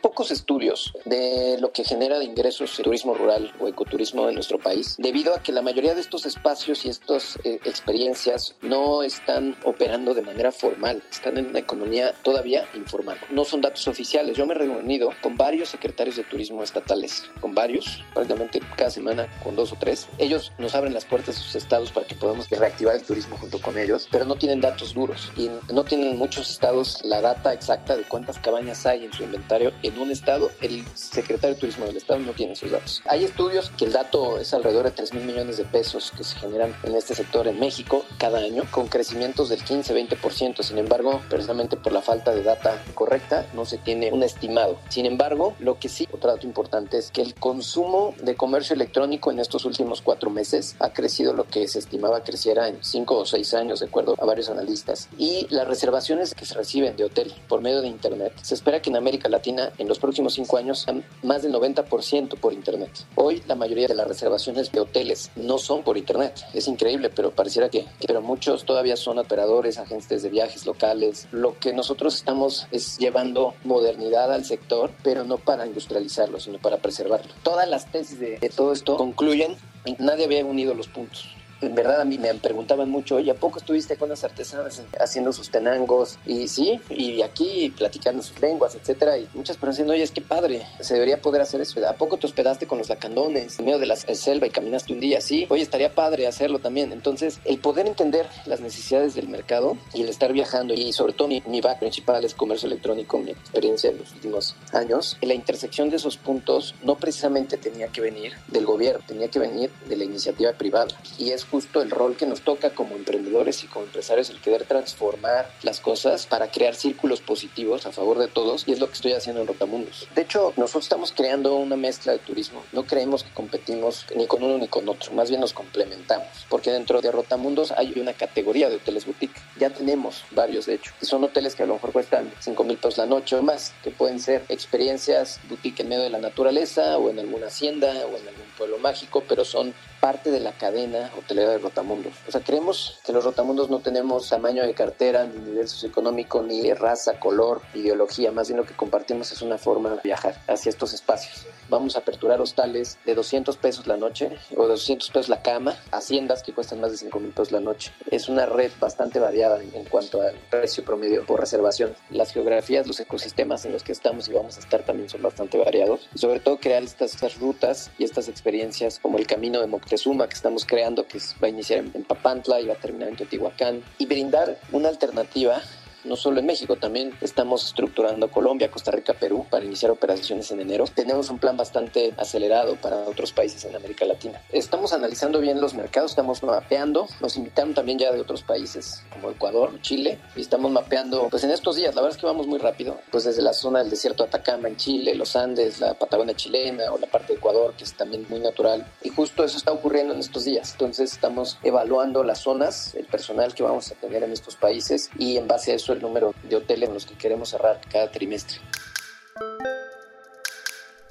Pocos 0.02 0.32
estudios 0.32 0.94
de 1.06 1.58
lo 1.60 1.72
que 1.72 1.84
genera 1.84 2.24
ingresos 2.24 2.80
el 2.80 2.86
turismo 2.86 3.14
rural 3.14 3.54
o 3.60 3.68
ecoturismo 3.68 4.28
en 4.28 4.36
nuestro 4.36 4.58
país, 4.58 4.96
debido 4.98 5.36
a 5.36 5.44
que 5.44 5.52
la 5.52 5.62
mayoría 5.62 5.94
de 5.94 6.02
estos 6.02 6.26
espacios 6.26 6.86
y 6.86 6.90
estas 6.90 7.38
eh, 7.44 7.60
experiencias 7.66 8.56
no 8.62 9.04
están 9.04 9.56
operando 9.64 10.14
de 10.14 10.22
manera 10.22 10.52
formal, 10.52 11.04
están 11.12 11.38
en 11.38 11.48
una 11.48 11.60
economía 11.60 12.14
todavía 12.24 12.68
informal. 12.74 13.18
No 13.30 13.46
son 13.46 13.62
datos 13.62 13.88
oficiales. 13.88 14.36
Yo 14.38 14.46
me 14.46 14.54
he 14.54 14.58
reunido 14.58 15.12
con 15.22 15.38
varios 15.38 15.70
secretarios 15.70 16.16
de 16.16 16.24
turismo 16.24 16.64
estatales, 16.64 17.24
con 17.40 17.54
varios, 17.54 18.04
prácticamente 18.14 18.60
cada 18.76 18.90
semana 18.90 19.28
con 19.44 19.56
dos 19.56 19.72
o 19.72 19.76
tres. 19.76 20.08
Ellos 20.18 20.52
nos 20.58 20.74
abren 20.74 20.94
las 20.94 21.06
puertas 21.06 21.36
de 21.36 21.42
sus 21.42 21.56
estados 21.56 21.92
para 21.92 22.08
que 22.08 22.16
podamos 22.16 22.50
reactivar 22.50 22.96
el 22.96 23.04
turismo 23.04 23.38
junto 23.38 23.62
con 23.62 23.78
ellos, 23.78 24.08
pero 24.12 24.26
no 24.26 24.36
tienen 24.36 24.62
datos 24.62 24.94
duros 24.94 25.32
y 25.38 25.50
no 25.72 25.84
tienen 25.84 26.18
muchos 26.18 26.50
estados 26.50 27.02
la 27.04 27.22
data 27.22 27.54
exacta 27.54 27.96
de 27.96 28.04
cuántas 28.04 28.40
hay 28.86 29.06
en 29.06 29.14
su 29.14 29.24
inventario 29.24 29.72
en 29.84 29.98
un 30.00 30.12
estado. 30.12 30.50
El 30.62 30.86
secretario 30.96 31.56
de 31.56 31.60
turismo 31.60 31.86
del 31.86 31.98
estado 31.98 32.20
no 32.20 32.34
tiene 32.34 32.54
esos 32.54 32.72
datos. 32.72 33.02
Hay 33.06 33.24
estudios 33.24 33.72
que 33.78 33.86
el 33.86 33.94
dato 33.94 34.40
es 34.40 34.54
alrededor 34.54 34.86
de 34.86 34.92
3 34.92 35.14
mil 35.14 35.26
millones 35.26 35.58
de 35.58 35.66
pesos 35.66 36.12
que 36.16 36.24
se 36.24 36.38
generan 36.38 36.76
en 36.84 36.96
este 36.96 37.16
sector 37.16 37.48
en 37.48 37.60
México 37.60 38.06
cada 38.18 38.40
año, 38.40 38.64
con 38.72 38.88
crecimientos 38.88 39.50
del 39.50 39.64
15-20%. 39.64 40.64
Sin 40.64 40.78
embargo, 40.78 41.22
precisamente 41.30 41.78
por 41.78 41.92
la 41.92 42.02
falta 42.02 42.34
de 42.34 42.44
data 42.44 42.82
correcta, 42.94 43.46
no 43.54 43.66
se 43.66 43.78
tiene 43.78 44.12
un 44.12 44.24
estimado. 44.24 44.80
Sin 44.90 45.06
embargo, 45.06 45.56
lo 45.60 45.80
que 45.80 45.90
sí, 45.90 46.08
otro 46.12 46.32
dato 46.32 46.48
importante 46.48 46.98
es 46.98 47.12
que 47.12 47.22
el 47.22 47.36
consumo 47.36 48.14
de 48.22 48.36
comercio 48.36 48.76
electrónico 48.76 49.32
en 49.32 49.40
estos 49.40 49.66
últimos 49.66 50.02
cuatro 50.02 50.30
meses 50.30 50.76
ha 50.80 50.94
crecido 50.94 51.34
lo 51.34 51.46
que 51.46 51.68
se 51.68 51.80
estimaba 51.80 52.24
creciera 52.24 52.68
en 52.68 52.84
5 52.84 53.18
o 53.18 53.26
6 53.26 53.54
años, 53.54 53.80
de 53.80 53.88
acuerdo 53.88 54.16
a 54.20 54.26
varios 54.26 54.50
analistas. 54.50 55.10
Y 55.18 55.48
las 55.50 55.68
reservaciones 55.68 56.34
que 56.34 56.46
se 56.46 56.56
reciben 56.56 56.96
de 56.96 57.06
hotel 57.06 57.34
por 57.48 57.62
medio 57.62 57.82
de 57.82 57.88
Internet, 57.88 58.34
se 58.42 58.54
espera 58.62 58.80
que 58.80 58.92
en 58.92 58.96
América 58.96 59.28
Latina 59.28 59.72
en 59.80 59.88
los 59.88 59.98
próximos 59.98 60.36
5 60.36 60.58
años 60.58 60.82
sean 60.82 61.04
más 61.24 61.42
del 61.42 61.52
90% 61.52 62.40
por 62.40 62.54
Internet. 62.54 62.92
Hoy 63.16 63.42
la 63.48 63.56
mayoría 63.56 63.88
de 63.88 63.96
las 63.96 64.08
reservaciones 64.08 64.72
de 64.72 64.80
hoteles 64.80 65.32
no 65.36 65.58
son 65.58 65.82
por 65.82 65.98
Internet. 65.98 66.46
Es 66.54 66.68
increíble, 66.68 67.10
pero 67.10 67.32
pareciera 67.32 67.70
que, 67.70 67.88
pero 68.06 68.22
muchos 68.22 68.64
todavía 68.64 68.98
son 68.98 69.18
operadores, 69.18 69.80
agentes 69.80 70.22
de 70.22 70.30
viajes 70.30 70.68
locales. 70.68 71.28
Lo 71.32 71.58
que 71.58 71.74
nosotros 71.74 72.14
estamos 72.14 72.68
es 72.72 73.00
llevando 73.00 73.56
modernidad 73.64 74.32
al 74.32 74.46
sector, 74.46 74.92
pero 75.04 75.24
no 75.24 75.40
para 75.40 75.66
industrializarlo, 75.66 76.40
sino 76.40 76.60
para 76.60 76.78
preservarlo. 76.78 77.34
Todas 77.42 77.68
las 77.68 77.92
tesis 77.92 78.20
de, 78.20 78.38
de 78.38 78.50
todo 78.50 78.74
esto 78.74 78.96
concluyen 78.96 79.58
nadie 79.98 80.26
había 80.26 80.46
unido 80.46 80.76
los 80.76 80.88
puntos 80.88 81.36
en 81.62 81.76
verdad 81.76 82.02
a 82.02 82.06
mí 82.06 82.18
me 82.18 82.34
preguntaban 82.36 82.90
mucho, 82.90 83.16
oye, 83.16 83.32
¿a 83.32 83.36
poco 83.36 83.60
estuviste 83.60 83.98
con 83.98 84.10
las 84.10 84.24
artesanas 84.24 84.82
haciendo 85.00 85.32
sus 85.34 85.50
tenangos? 85.50 86.18
Y 86.26 86.48
sí, 86.48 86.80
y 86.90 87.22
aquí 87.22 87.74
platicando 87.78 88.24
sus 88.24 88.40
lenguas, 88.42 88.76
etcétera, 88.76 89.18
y 89.18 89.28
muchas 89.34 89.58
personas 89.58 89.78
dicen, 89.78 89.90
oye, 89.90 90.04
es 90.04 90.12
que 90.12 90.22
padre, 90.22 90.66
se 90.80 90.94
debería 90.94 91.22
poder 91.22 91.42
hacer 91.42 91.62
eso. 91.62 91.86
¿A 91.88 91.94
poco 91.94 92.18
te 92.18 92.28
hospedaste 92.28 92.68
con 92.68 92.78
los 92.78 92.90
lacandones 92.90 93.60
en 93.60 93.66
medio 93.66 93.80
de 93.80 93.86
la 93.86 93.96
selva 93.96 94.48
y 94.48 94.50
caminaste 94.50 94.94
un 94.94 95.00
día? 95.00 95.22
Sí, 95.22 95.46
oye, 95.50 95.62
estaría 95.62 95.94
padre 95.94 96.28
hacerlo 96.28 96.60
también. 96.60 96.92
Entonces, 96.92 97.40
el 97.46 97.60
poder 97.60 97.88
entender 97.88 98.28
las 98.46 98.62
necesidades 98.62 99.16
del 99.16 99.30
mercado 99.30 99.78
y 99.94 100.02
el 100.02 100.10
estar 100.10 100.34
viajando, 100.34 100.74
y 100.74 100.94
sobre 100.94 101.14
todo 101.14 101.28
mi, 101.28 101.42
mi 101.48 101.62
back 101.62 101.80
principal 101.80 102.24
es 102.26 102.34
comercio 102.34 102.68
electrónico, 102.68 103.18
mi 103.20 103.32
experiencia 103.32 103.90
en 103.90 103.98
los 104.00 104.12
últimos 104.14 104.56
años, 104.74 105.18
la 105.22 105.34
intersección 105.34 105.90
de 105.90 105.98
esos 105.98 106.18
puntos 106.18 106.76
no 106.84 106.96
precisamente 106.96 107.58
tenía 107.58 107.88
que 107.88 108.02
venir 108.02 108.34
del 108.48 108.66
gobierno, 108.66 109.04
tenía 109.08 109.30
que 109.30 109.40
venir 109.40 109.72
de 109.88 109.96
la 109.96 110.04
iniciativa 110.04 110.52
privada. 110.54 110.88
Y 111.18 111.32
es 111.32 111.46
justo 111.52 111.82
el 111.82 111.92
rol 111.92 112.16
que 112.16 112.26
nos 112.26 112.42
toca 112.42 112.70
como 112.72 112.96
emprendedores 112.96 113.64
y 113.64 113.68
como 113.68 113.86
empresarios, 113.86 114.30
el 114.30 114.40
querer 114.40 114.64
transformar 114.64 115.52
las 115.64 115.82
cosas 115.82 116.26
para 116.26 116.50
crear 116.50 116.76
círculos 116.76 117.20
positivos 117.20 117.86
a 117.86 117.92
favor 117.92 118.18
de 118.18 118.30
todos 118.30 118.64
y 118.68 118.72
es 118.72 118.80
lo 118.80 118.88
que 118.88 118.94
estoy 118.94 119.12
haciendo 119.12 119.42
en 119.42 119.48
Rotamundos. 119.48 120.08
De 120.16 120.22
hecho, 120.22 120.54
nosotros 120.56 120.86
estamos 120.86 121.12
creando 121.12 121.56
una 121.56 121.76
mezcla 121.76 122.14
de 122.14 122.20
turismo. 122.20 122.64
No 122.72 122.86
creemos 122.86 123.24
que 123.24 123.34
competimos 123.34 124.06
ni 124.16 124.28
con 124.28 124.44
uno 124.44 124.58
ni 124.58 124.68
con 124.68 124.88
otro, 124.88 125.12
más 125.14 125.30
bien 125.30 125.42
nos 125.42 125.54
complementamos, 125.54 126.46
porque 126.50 126.72
dentro 126.72 127.02
de 127.02 127.12
Rotamundos 127.12 127.72
hay 127.72 127.94
una 128.00 128.14
categoría 128.14 128.70
de 128.70 128.78
hoteles 128.78 129.06
boutique. 129.06 129.42
Ya 129.60 129.70
tenemos 129.70 130.24
varios, 130.32 130.66
de 130.66 130.76
hecho, 130.76 130.94
y 131.02 131.06
son 131.06 131.24
hoteles 131.24 131.56
que 131.56 131.64
a 131.64 131.66
lo 131.66 131.74
mejor 131.74 131.92
cuestan 131.92 132.32
5 132.40 132.64
mil 132.64 132.78
pesos 132.78 132.98
la 132.98 133.06
noche 133.06 133.36
o 133.36 133.42
más, 133.42 133.74
que 133.84 133.92
pueden 133.92 134.20
ser 134.20 134.46
experiencias 134.50 135.40
boutique 135.50 135.82
en 135.82 135.90
medio 135.90 136.04
de 136.04 136.10
la 136.10 136.20
naturaleza 136.20 136.98
o 136.98 137.10
en 137.10 137.20
alguna 137.20 137.48
hacienda 137.48 137.90
o 137.90 138.18
en 138.18 138.28
algún 138.28 138.46
pueblo 138.58 138.78
mágico, 138.78 139.24
pero 139.28 139.44
son 139.44 139.74
parte 140.02 140.32
de 140.32 140.40
la 140.40 140.52
cadena 140.52 141.12
hotelera 141.18 141.52
de 141.52 141.60
Rotamundos. 141.60 142.14
O 142.28 142.32
sea, 142.32 142.42
creemos 142.42 143.00
que 143.06 143.14
los 143.14 143.24
Rotamundos 143.24 143.70
no 143.70 143.80
tenemos 143.80 144.28
tamaño 144.28 144.64
de 144.64 144.74
cartera, 144.74 145.26
ni 145.26 145.40
nivel 145.40 145.68
socioeconómico, 145.70 146.42
ni 146.42 146.74
raza, 146.74 147.20
color, 147.20 147.62
ideología. 147.76 148.32
Más 148.32 148.48
bien 148.48 148.58
lo 148.58 148.66
que 148.66 148.74
compartimos 148.74 149.32
es 149.32 149.44
una 149.44 149.60
forma 149.60 149.92
de 149.92 150.02
viajar 150.04 150.42
hacia 150.48 150.72
estos 150.72 150.94
espacios. 150.94 151.46
Vamos 151.70 151.96
a 151.96 152.00
aperturar 152.00 152.42
hostales 152.42 152.98
de 153.06 153.14
200 153.14 153.56
pesos 153.58 153.86
la 153.88 153.96
noche 153.96 154.32
o 154.58 154.64
de 154.64 154.70
200 154.70 155.10
pesos 155.12 155.30
la 155.30 155.44
cama, 155.44 155.76
haciendas 155.92 156.42
que 156.42 156.52
cuestan 156.52 156.82
más 156.82 156.92
de 156.92 156.98
5 156.98 157.20
mil 157.20 157.32
pesos 157.32 157.52
la 157.52 157.60
noche. 157.60 157.94
Es 158.10 158.28
una 158.28 158.48
red 158.48 158.72
bastante 158.80 159.20
variada 159.20 159.62
en, 159.62 159.86
cuanto 159.86 160.22
al 160.22 160.34
precio 160.50 160.84
promedio 160.84 161.26
por 161.28 161.40
reservación. 161.40 161.96
Las 162.10 162.34
geografías, 162.34 162.88
los 162.88 163.00
ecosistemas 163.00 163.66
en 163.66 163.72
los 163.72 163.84
que 163.84 163.92
estamos 163.92 164.28
y 164.28 164.34
vamos 164.34 164.58
a 164.58 164.62
estar 164.62 164.84
también 164.84 165.10
son 165.10 165.22
bastante 165.22 165.60
variados. 165.60 166.10
Y 166.16 166.18
sobre 166.18 166.40
todo 166.40 166.58
crear 166.58 166.82
estas, 166.82 167.14
estas 167.14 167.38
rutas 167.38 167.92
y 168.00 168.04
estas 168.04 168.28
experiencias 168.28 168.98
como 169.00 169.20
el 169.20 169.28
camino 169.28 169.62
de 169.62 169.68
Moctezuma 169.68 169.91
Suma 169.98 170.28
que 170.28 170.36
estamos 170.36 170.66
creando, 170.66 171.08
que 171.08 171.20
va 171.42 171.48
a 171.48 171.50
iniciar 171.50 171.80
en 171.80 172.04
Papantla 172.04 172.60
y 172.60 172.68
va 172.68 172.74
a 172.74 172.78
terminar 172.78 173.10
en 173.10 173.16
Teotihuacán, 173.16 173.84
y 173.98 174.06
brindar 174.06 174.58
una 174.72 174.90
alternativa 174.90 175.62
no 176.04 176.16
solo 176.16 176.40
en 176.40 176.46
México, 176.46 176.76
también 176.76 177.14
estamos 177.22 177.66
estructurando 177.66 178.30
Colombia, 178.30 178.72
Costa 178.72 178.92
Rica, 178.92 179.14
Perú 179.14 179.46
para 179.50 179.66
iniciar 179.66 179.92
operaciones 179.92 180.52
en 180.52 180.60
enero. 180.60 180.86
Tenemos 180.94 181.30
un 181.30 181.40
plan 181.40 181.58
bastante 181.58 182.14
acelerado 182.18 182.76
para 182.76 182.98
otros 182.98 183.32
países 183.32 183.64
en 183.66 183.76
América 183.76 184.06
Latina. 184.06 184.42
Estamos 184.52 184.94
analizando 184.94 185.40
bien 185.40 185.62
los 185.62 185.74
mercados, 185.74 186.12
estamos 186.12 186.44
mapeando, 186.44 187.08
nos 187.20 187.38
invitaron 187.38 187.74
también 187.74 188.00
ya 188.00 188.12
de 188.12 188.22
otros 188.22 188.44
países 188.44 189.04
como 189.12 189.32
Ecuador, 189.32 189.80
Chile, 189.82 190.20
y 190.36 190.42
estamos 190.42 190.72
mapeando, 190.72 191.28
pues 191.30 191.44
en 191.44 191.52
estos 191.52 191.76
días, 191.76 191.96
la 191.96 192.02
verdad 192.02 192.16
es 192.16 192.22
que 192.22 192.28
vamos 192.28 192.48
muy 192.48 192.60
rápido, 192.60 193.00
pues 193.12 193.24
desde 193.24 193.42
la 193.42 193.54
zona 193.54 193.80
del 193.80 193.90
desierto 193.90 194.24
de 194.24 194.30
Atacama 194.30 194.68
en 194.68 194.78
Chile, 194.78 195.16
los 195.16 195.36
Andes, 195.36 195.80
la 195.80 195.94
Patagonia 195.94 196.36
chilena 196.36 196.92
o 196.92 196.98
la 196.98 197.08
parte 197.08 197.34
de 197.34 197.40
Ecuador, 197.40 197.74
que 197.78 197.84
es 197.84 197.94
también 197.94 198.26
muy 198.30 198.40
natural, 198.40 198.86
y 199.04 199.10
justo 199.10 199.44
eso 199.44 199.58
está 199.58 199.72
ocurriendo 199.72 200.14
en 200.14 200.20
estos 200.20 200.46
días. 200.46 200.72
Entonces 200.72 201.12
estamos 201.12 201.58
evaluando 201.64 202.24
las 202.24 202.40
zonas, 202.40 202.96
el 202.96 203.06
personal 203.06 203.54
que 203.54 203.64
vamos 203.64 203.92
a 203.92 203.96
tener 203.96 204.24
en 204.24 204.32
estos 204.32 204.56
países 204.56 205.10
y 205.18 205.38
en 205.38 205.48
base 205.48 205.72
a 205.72 205.76
eso 205.76 205.91
el 205.94 206.02
número 206.02 206.34
de 206.50 206.56
hoteles 206.56 206.90
en 206.90 206.94
los 206.94 207.06
que 207.06 207.16
queremos 207.16 207.50
cerrar 207.50 207.80
cada 207.92 208.12
trimestre. 208.12 208.60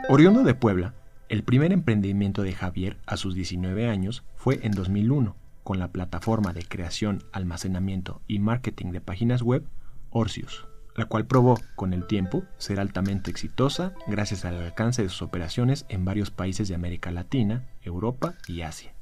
Oriundo 0.09 0.43
de 0.43 0.55
Puebla, 0.55 0.95
el 1.29 1.45
primer 1.45 1.73
emprendimiento 1.73 2.43
de 2.43 2.53
Javier 2.53 2.97
a 3.07 3.17
sus 3.17 3.35
19 3.35 3.89
años 3.89 4.25
fue 4.35 4.59
en 4.63 4.73
2001 4.73 5.37
con 5.63 5.79
la 5.79 5.93
plataforma 5.93 6.53
de 6.53 6.65
creación, 6.65 7.23
almacenamiento 7.31 8.21
y 8.27 8.41
marketing 8.41 8.91
de 8.91 9.01
páginas 9.01 9.43
web 9.43 9.65
Orsius, 10.11 10.67
la 10.97 11.05
cual 11.05 11.27
probó 11.27 11.61
con 11.77 11.93
el 11.93 12.07
tiempo 12.07 12.43
ser 12.59 12.81
altamente 12.81 13.31
exitosa 13.31 13.95
gracias 14.09 14.45
al 14.45 14.61
alcance 14.61 15.03
de 15.03 15.09
sus 15.09 15.23
operaciones 15.23 15.87
en 15.89 16.05
varios 16.05 16.33
países 16.33 16.69
de 16.69 16.75
América 16.75 17.13
Latina, 17.13 17.69
Europa 17.83 18.35
y 18.49 18.63
Asia, 18.63 18.93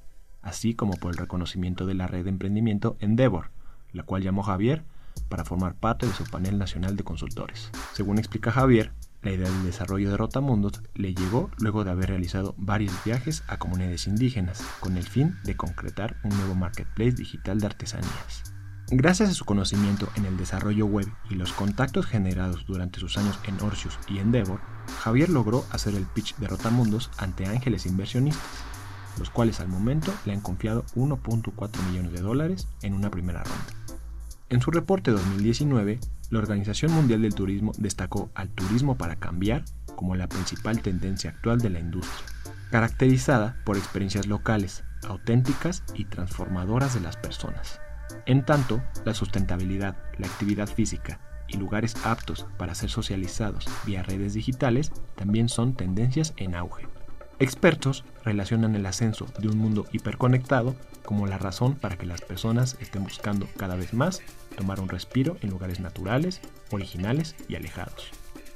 así 0.43 0.75
como 0.75 0.93
por 0.95 1.13
el 1.13 1.19
reconocimiento 1.19 1.87
de 1.87 1.95
la 1.95 2.07
red 2.07 2.25
de 2.25 2.31
emprendimiento 2.31 2.97
Endeavor, 3.01 3.51
la 3.93 4.03
cual 4.03 4.23
llamó 4.23 4.43
Javier 4.43 4.83
para 5.29 5.45
formar 5.45 5.75
parte 5.75 6.07
de 6.07 6.13
su 6.13 6.25
panel 6.25 6.59
nacional 6.59 6.97
de 6.97 7.05
consultores. 7.05 7.71
Según 7.93 8.19
explica 8.19 8.51
Javier, 8.51 8.93
la 9.23 9.33
idea 9.33 9.51
del 9.51 9.65
desarrollo 9.65 10.11
de 10.11 10.17
Rotamundos 10.17 10.83
le 10.95 11.15
llegó 11.15 11.51
luego 11.59 11.85
de 11.85 11.91
haber 11.91 12.11
realizado 12.11 12.55
varios 12.57 12.93
viajes 13.05 13.43
a 13.49 13.59
comunidades 13.59 14.07
indígenas 14.07 14.63
con 14.81 14.97
el 14.97 15.09
fin 15.09 15.37
de 15.45 15.57
concretar 15.57 16.17
un 16.23 16.37
nuevo 16.37 16.55
marketplace 16.55 17.13
digital 17.13 17.61
de 17.61 17.67
artesanías. 17.67 18.55
Gracias 18.91 19.29
a 19.29 19.35
su 19.35 19.45
conocimiento 19.45 20.09
en 20.17 20.25
el 20.25 20.39
desarrollo 20.39 20.87
web 20.87 21.07
y 21.29 21.35
los 21.35 21.53
contactos 21.53 22.07
generados 22.07 22.65
durante 22.67 23.01
sus 23.01 23.19
años 23.19 23.39
en 23.47 23.61
Orsius 23.61 23.99
y 24.09 24.19
Endeavor, 24.19 24.61
Javier 25.01 25.29
logró 25.29 25.65
hacer 25.71 25.95
el 25.95 26.07
pitch 26.07 26.37
de 26.37 26.47
Rotamundos 26.47 27.11
ante 27.19 27.45
ángeles 27.45 27.85
inversionistas, 27.85 28.43
los 29.19 29.29
cuales 29.29 29.61
al 29.61 29.69
momento 29.69 30.11
le 30.25 30.33
han 30.33 30.41
confiado 30.41 30.85
1.4 30.95 31.83
millones 31.91 32.13
de 32.13 32.23
dólares 32.23 32.69
en 32.81 32.95
una 32.95 33.11
primera 33.11 33.43
ronda. 33.43 33.88
En 34.51 34.63
su 34.63 34.71
reporte 34.71 35.11
2019, 35.11 36.01
la 36.31 36.39
Organización 36.39 36.93
Mundial 36.93 37.21
del 37.21 37.35
Turismo 37.35 37.73
destacó 37.77 38.31
al 38.35 38.49
turismo 38.49 38.97
para 38.97 39.17
cambiar 39.17 39.63
como 39.95 40.17
la 40.17 40.27
principal 40.27 40.81
tendencia 40.81 41.31
actual 41.31 41.59
de 41.59 41.69
la 41.69 41.81
industria, 41.81 42.27
caracterizada 42.71 43.59
por 43.67 43.77
experiencias 43.77 44.27
locales, 44.27 44.85
auténticas 45.07 45.85
y 45.95 46.07
transformadoras 46.07 46.95
de 46.95 47.01
las 47.01 47.19
personas. 47.19 47.79
En 48.25 48.43
tanto, 48.43 48.83
la 49.05 49.13
sustentabilidad, 49.13 49.99
la 50.17 50.29
actividad 50.29 50.67
física 50.67 51.21
y 51.47 51.59
lugares 51.59 51.95
aptos 52.07 52.47
para 52.57 52.75
ser 52.75 52.89
socializados 52.89 53.67
vía 53.85 54.03
redes 54.03 54.33
digitales 54.33 54.93
también 55.15 55.51
son 55.51 55.75
tendencias 55.75 56.33
en 56.39 56.55
auge. 56.55 56.89
Expertos 57.39 58.03
relacionan 58.25 58.75
el 58.75 58.87
ascenso 58.87 59.27
de 59.39 59.49
un 59.49 59.59
mundo 59.59 59.87
hiperconectado 59.93 60.75
como 61.09 61.27
la 61.27 61.39
razón 61.39 61.75
para 61.75 61.97
que 61.97 62.05
las 62.05 62.21
personas 62.21 62.77
estén 62.81 63.03
buscando 63.03 63.49
cada 63.57 63.77
vez 63.77 63.95
más 63.95 64.21
tomar 64.59 64.79
un 64.79 64.91
respiro 64.91 65.39
en 65.41 65.49
lugares 65.49 65.81
naturales, 65.81 66.43
originales 66.71 67.35
y 67.49 67.55
alejados. 67.55 68.11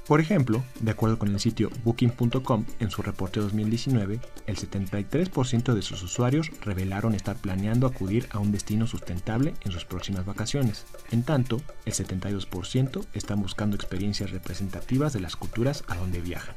Por 0.07 0.21
ejemplo, 0.21 0.63
de 0.81 0.91
acuerdo 0.91 1.19
con 1.19 1.31
el 1.31 1.41
sitio 1.41 1.71
booking.com, 1.83 2.67
en 2.79 2.91
su 2.91 3.01
reporte 3.01 3.41
2019, 3.41 4.21
el 4.47 4.57
73% 4.59 5.73
de 5.73 5.81
sus 5.81 6.03
usuarios 6.03 6.51
revelaron 6.61 7.15
estar 7.15 7.37
planeando 7.37 7.87
acudir 7.87 8.29
a 8.33 8.39
un 8.39 8.53
destino 8.53 8.87
sustentable 8.87 9.55
en 9.65 9.73
sus 9.73 9.87
próximas 9.87 10.27
vacaciones. 10.27 10.85
En 11.11 11.23
tanto, 11.23 11.63
el 11.87 11.95
72% 11.95 13.07
están 13.15 13.41
buscando 13.41 13.77
experiencias 13.77 14.31
representativas 14.31 15.15
de 15.15 15.21
las 15.21 15.37
culturas 15.37 15.85
a 15.89 15.97
donde 15.97 16.21
viajan. 16.21 16.55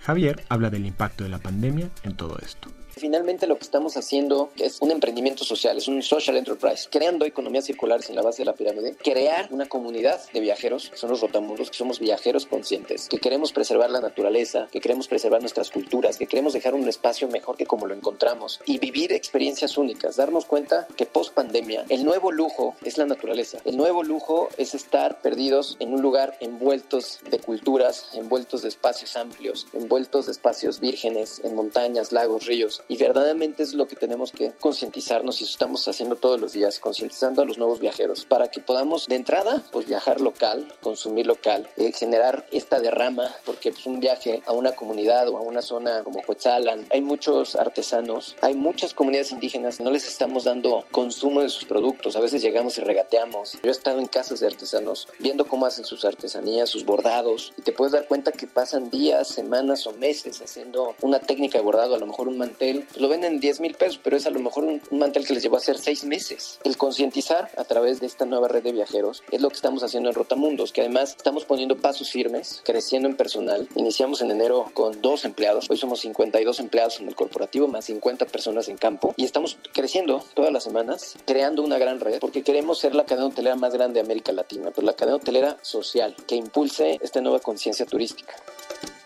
Javier 0.00 0.42
habla 0.48 0.68
del 0.68 0.84
impacto 0.84 1.22
de 1.22 1.30
la 1.30 1.38
pandemia 1.38 1.90
en 2.02 2.16
todo 2.16 2.40
esto. 2.40 2.70
Finalmente 2.96 3.46
lo 3.46 3.56
que 3.56 3.64
estamos 3.64 3.96
haciendo 3.96 4.50
es 4.56 4.80
un 4.80 4.90
emprendimiento 4.90 5.44
social, 5.44 5.78
es 5.78 5.88
un 5.88 6.02
social 6.02 6.36
enterprise, 6.36 6.88
creando 6.90 7.24
economías 7.24 7.64
circulares 7.64 8.10
en 8.10 8.16
la 8.16 8.22
base 8.22 8.42
de 8.42 8.46
la 8.46 8.52
pirámide, 8.52 8.94
crear 9.02 9.48
una 9.50 9.66
comunidad 9.66 10.20
de 10.32 10.40
viajeros, 10.40 10.90
que 10.90 10.98
son 10.98 11.10
los 11.10 11.20
rotamundos, 11.20 11.70
que 11.70 11.76
somos 11.76 11.98
viajeros 11.98 12.46
conscientes, 12.46 13.08
que 13.08 13.18
queremos 13.18 13.52
preservar 13.52 13.90
la 13.90 14.00
naturaleza, 14.00 14.68
que 14.70 14.80
queremos 14.80 15.08
preservar 15.08 15.40
nuestras 15.40 15.70
culturas, 15.70 16.18
que 16.18 16.26
queremos 16.26 16.52
dejar 16.52 16.74
un 16.74 16.86
espacio 16.86 17.28
mejor 17.28 17.56
que 17.56 17.66
como 17.66 17.86
lo 17.86 17.94
encontramos 17.94 18.60
y 18.66 18.78
vivir 18.78 19.12
experiencias 19.12 19.78
únicas, 19.78 20.16
darnos 20.16 20.44
cuenta 20.44 20.86
que 20.96 21.06
post 21.06 21.32
pandemia 21.34 21.86
el 21.88 22.04
nuevo 22.04 22.30
lujo 22.30 22.76
es 22.84 22.98
la 22.98 23.06
naturaleza, 23.06 23.58
el 23.64 23.76
nuevo 23.78 24.02
lujo 24.02 24.50
es 24.58 24.74
estar 24.74 25.22
perdidos 25.22 25.76
en 25.80 25.94
un 25.94 26.02
lugar 26.02 26.36
envueltos 26.40 27.20
de 27.30 27.38
culturas, 27.38 28.10
envueltos 28.14 28.62
de 28.62 28.68
espacios 28.68 29.16
amplios, 29.16 29.66
envueltos 29.72 30.26
de 30.26 30.32
espacios 30.32 30.78
vírgenes, 30.78 31.40
en 31.42 31.54
montañas, 31.54 32.12
lagos, 32.12 32.46
ríos 32.46 32.81
y 32.88 32.96
verdaderamente 32.96 33.62
es 33.62 33.74
lo 33.74 33.86
que 33.86 33.96
tenemos 33.96 34.32
que 34.32 34.52
concientizarnos 34.60 35.40
y 35.40 35.44
eso 35.44 35.52
estamos 35.52 35.86
haciendo 35.88 36.16
todos 36.16 36.40
los 36.40 36.52
días, 36.52 36.78
concientizando 36.78 37.42
a 37.42 37.44
los 37.44 37.58
nuevos 37.58 37.80
viajeros 37.80 38.24
para 38.24 38.48
que 38.48 38.60
podamos 38.60 39.06
de 39.06 39.16
entrada 39.16 39.62
pues 39.72 39.86
viajar 39.86 40.20
local, 40.20 40.72
consumir 40.80 41.26
local, 41.26 41.68
eh, 41.76 41.92
generar 41.92 42.46
esta 42.50 42.80
derrama, 42.80 43.30
porque 43.44 43.72
pues, 43.72 43.86
un 43.86 44.00
viaje 44.00 44.42
a 44.46 44.52
una 44.52 44.72
comunidad 44.72 45.28
o 45.28 45.36
a 45.36 45.40
una 45.40 45.62
zona 45.62 46.02
como 46.02 46.22
Coetzalan, 46.22 46.86
hay 46.90 47.00
muchos 47.00 47.56
artesanos, 47.56 48.36
hay 48.40 48.54
muchas 48.54 48.94
comunidades 48.94 49.32
indígenas, 49.32 49.80
no 49.80 49.90
les 49.90 50.06
estamos 50.06 50.44
dando 50.44 50.84
consumo 50.90 51.40
de 51.40 51.48
sus 51.48 51.64
productos, 51.64 52.16
a 52.16 52.20
veces 52.20 52.42
llegamos 52.42 52.78
y 52.78 52.80
regateamos. 52.80 53.52
Yo 53.62 53.68
he 53.68 53.70
estado 53.70 53.98
en 53.98 54.06
casas 54.06 54.40
de 54.40 54.46
artesanos 54.46 55.08
viendo 55.18 55.46
cómo 55.46 55.66
hacen 55.66 55.84
sus 55.84 56.04
artesanías, 56.04 56.68
sus 56.68 56.84
bordados, 56.84 57.52
y 57.56 57.62
te 57.62 57.72
puedes 57.72 57.92
dar 57.92 58.06
cuenta 58.06 58.32
que 58.32 58.46
pasan 58.46 58.90
días, 58.90 59.28
semanas 59.28 59.86
o 59.86 59.92
meses 59.92 60.40
haciendo 60.42 60.94
una 61.00 61.20
técnica 61.20 61.58
de 61.58 61.64
bordado, 61.64 61.94
a 61.94 61.98
lo 61.98 62.06
mejor 62.06 62.28
un 62.28 62.38
mantel 62.38 62.71
pues 62.80 63.00
lo 63.00 63.08
venden 63.08 63.34
en 63.34 63.40
10 63.40 63.60
mil 63.60 63.74
pesos, 63.74 64.00
pero 64.02 64.16
es 64.16 64.26
a 64.26 64.30
lo 64.30 64.40
mejor 64.40 64.64
un, 64.64 64.80
mantel 64.90 65.26
que 65.26 65.34
les 65.34 65.42
llevó 65.42 65.56
a 65.56 65.58
hacer 65.58 65.78
seis 65.78 66.04
meses. 66.04 66.58
El 66.64 66.76
concientizar 66.76 67.50
a 67.56 67.64
través 67.64 68.00
de 68.00 68.06
esta 68.06 68.24
nueva 68.24 68.48
red 68.48 68.62
de 68.62 68.72
viajeros 68.72 69.22
es 69.30 69.40
lo 69.40 69.48
que 69.48 69.56
estamos 69.56 69.82
haciendo 69.82 70.08
en 70.08 70.14
Rotamundos, 70.14 70.72
que 70.72 70.80
además 70.80 71.14
estamos 71.16 71.44
poniendo 71.44 71.76
pasos 71.76 72.10
firmes, 72.10 72.62
creciendo 72.64 73.08
en 73.08 73.16
personal. 73.16 73.68
Iniciamos 73.74 74.22
en 74.22 74.30
enero 74.30 74.70
con 74.74 75.00
dos 75.02 75.24
empleados, 75.24 75.70
hoy 75.70 75.76
somos 75.76 76.00
52 76.00 76.60
empleados 76.60 77.00
en 77.00 77.08
el 77.08 77.14
corporativo, 77.14 77.68
más 77.68 77.86
50 77.86 78.26
personas 78.26 78.68
en 78.68 78.76
campo, 78.76 79.14
y 79.16 79.24
estamos 79.24 79.58
creciendo 79.72 80.24
todas 80.34 80.52
las 80.52 80.64
semanas, 80.64 81.16
creando 81.26 81.62
una 81.62 81.78
gran 81.78 82.00
red, 82.00 82.18
porque 82.20 82.42
queremos 82.42 82.78
ser 82.78 82.94
la 82.94 83.04
cadena 83.04 83.28
hotelera 83.28 83.56
más 83.56 83.72
grande 83.72 83.94
de 83.94 84.06
América 84.06 84.32
Latina, 84.32 84.70
pero 84.74 84.86
la 84.86 84.94
cadena 84.94 85.16
hotelera 85.16 85.58
social, 85.62 86.14
que 86.26 86.36
impulse 86.36 86.98
esta 87.02 87.20
nueva 87.20 87.40
conciencia 87.40 87.86
turística. 87.86 88.34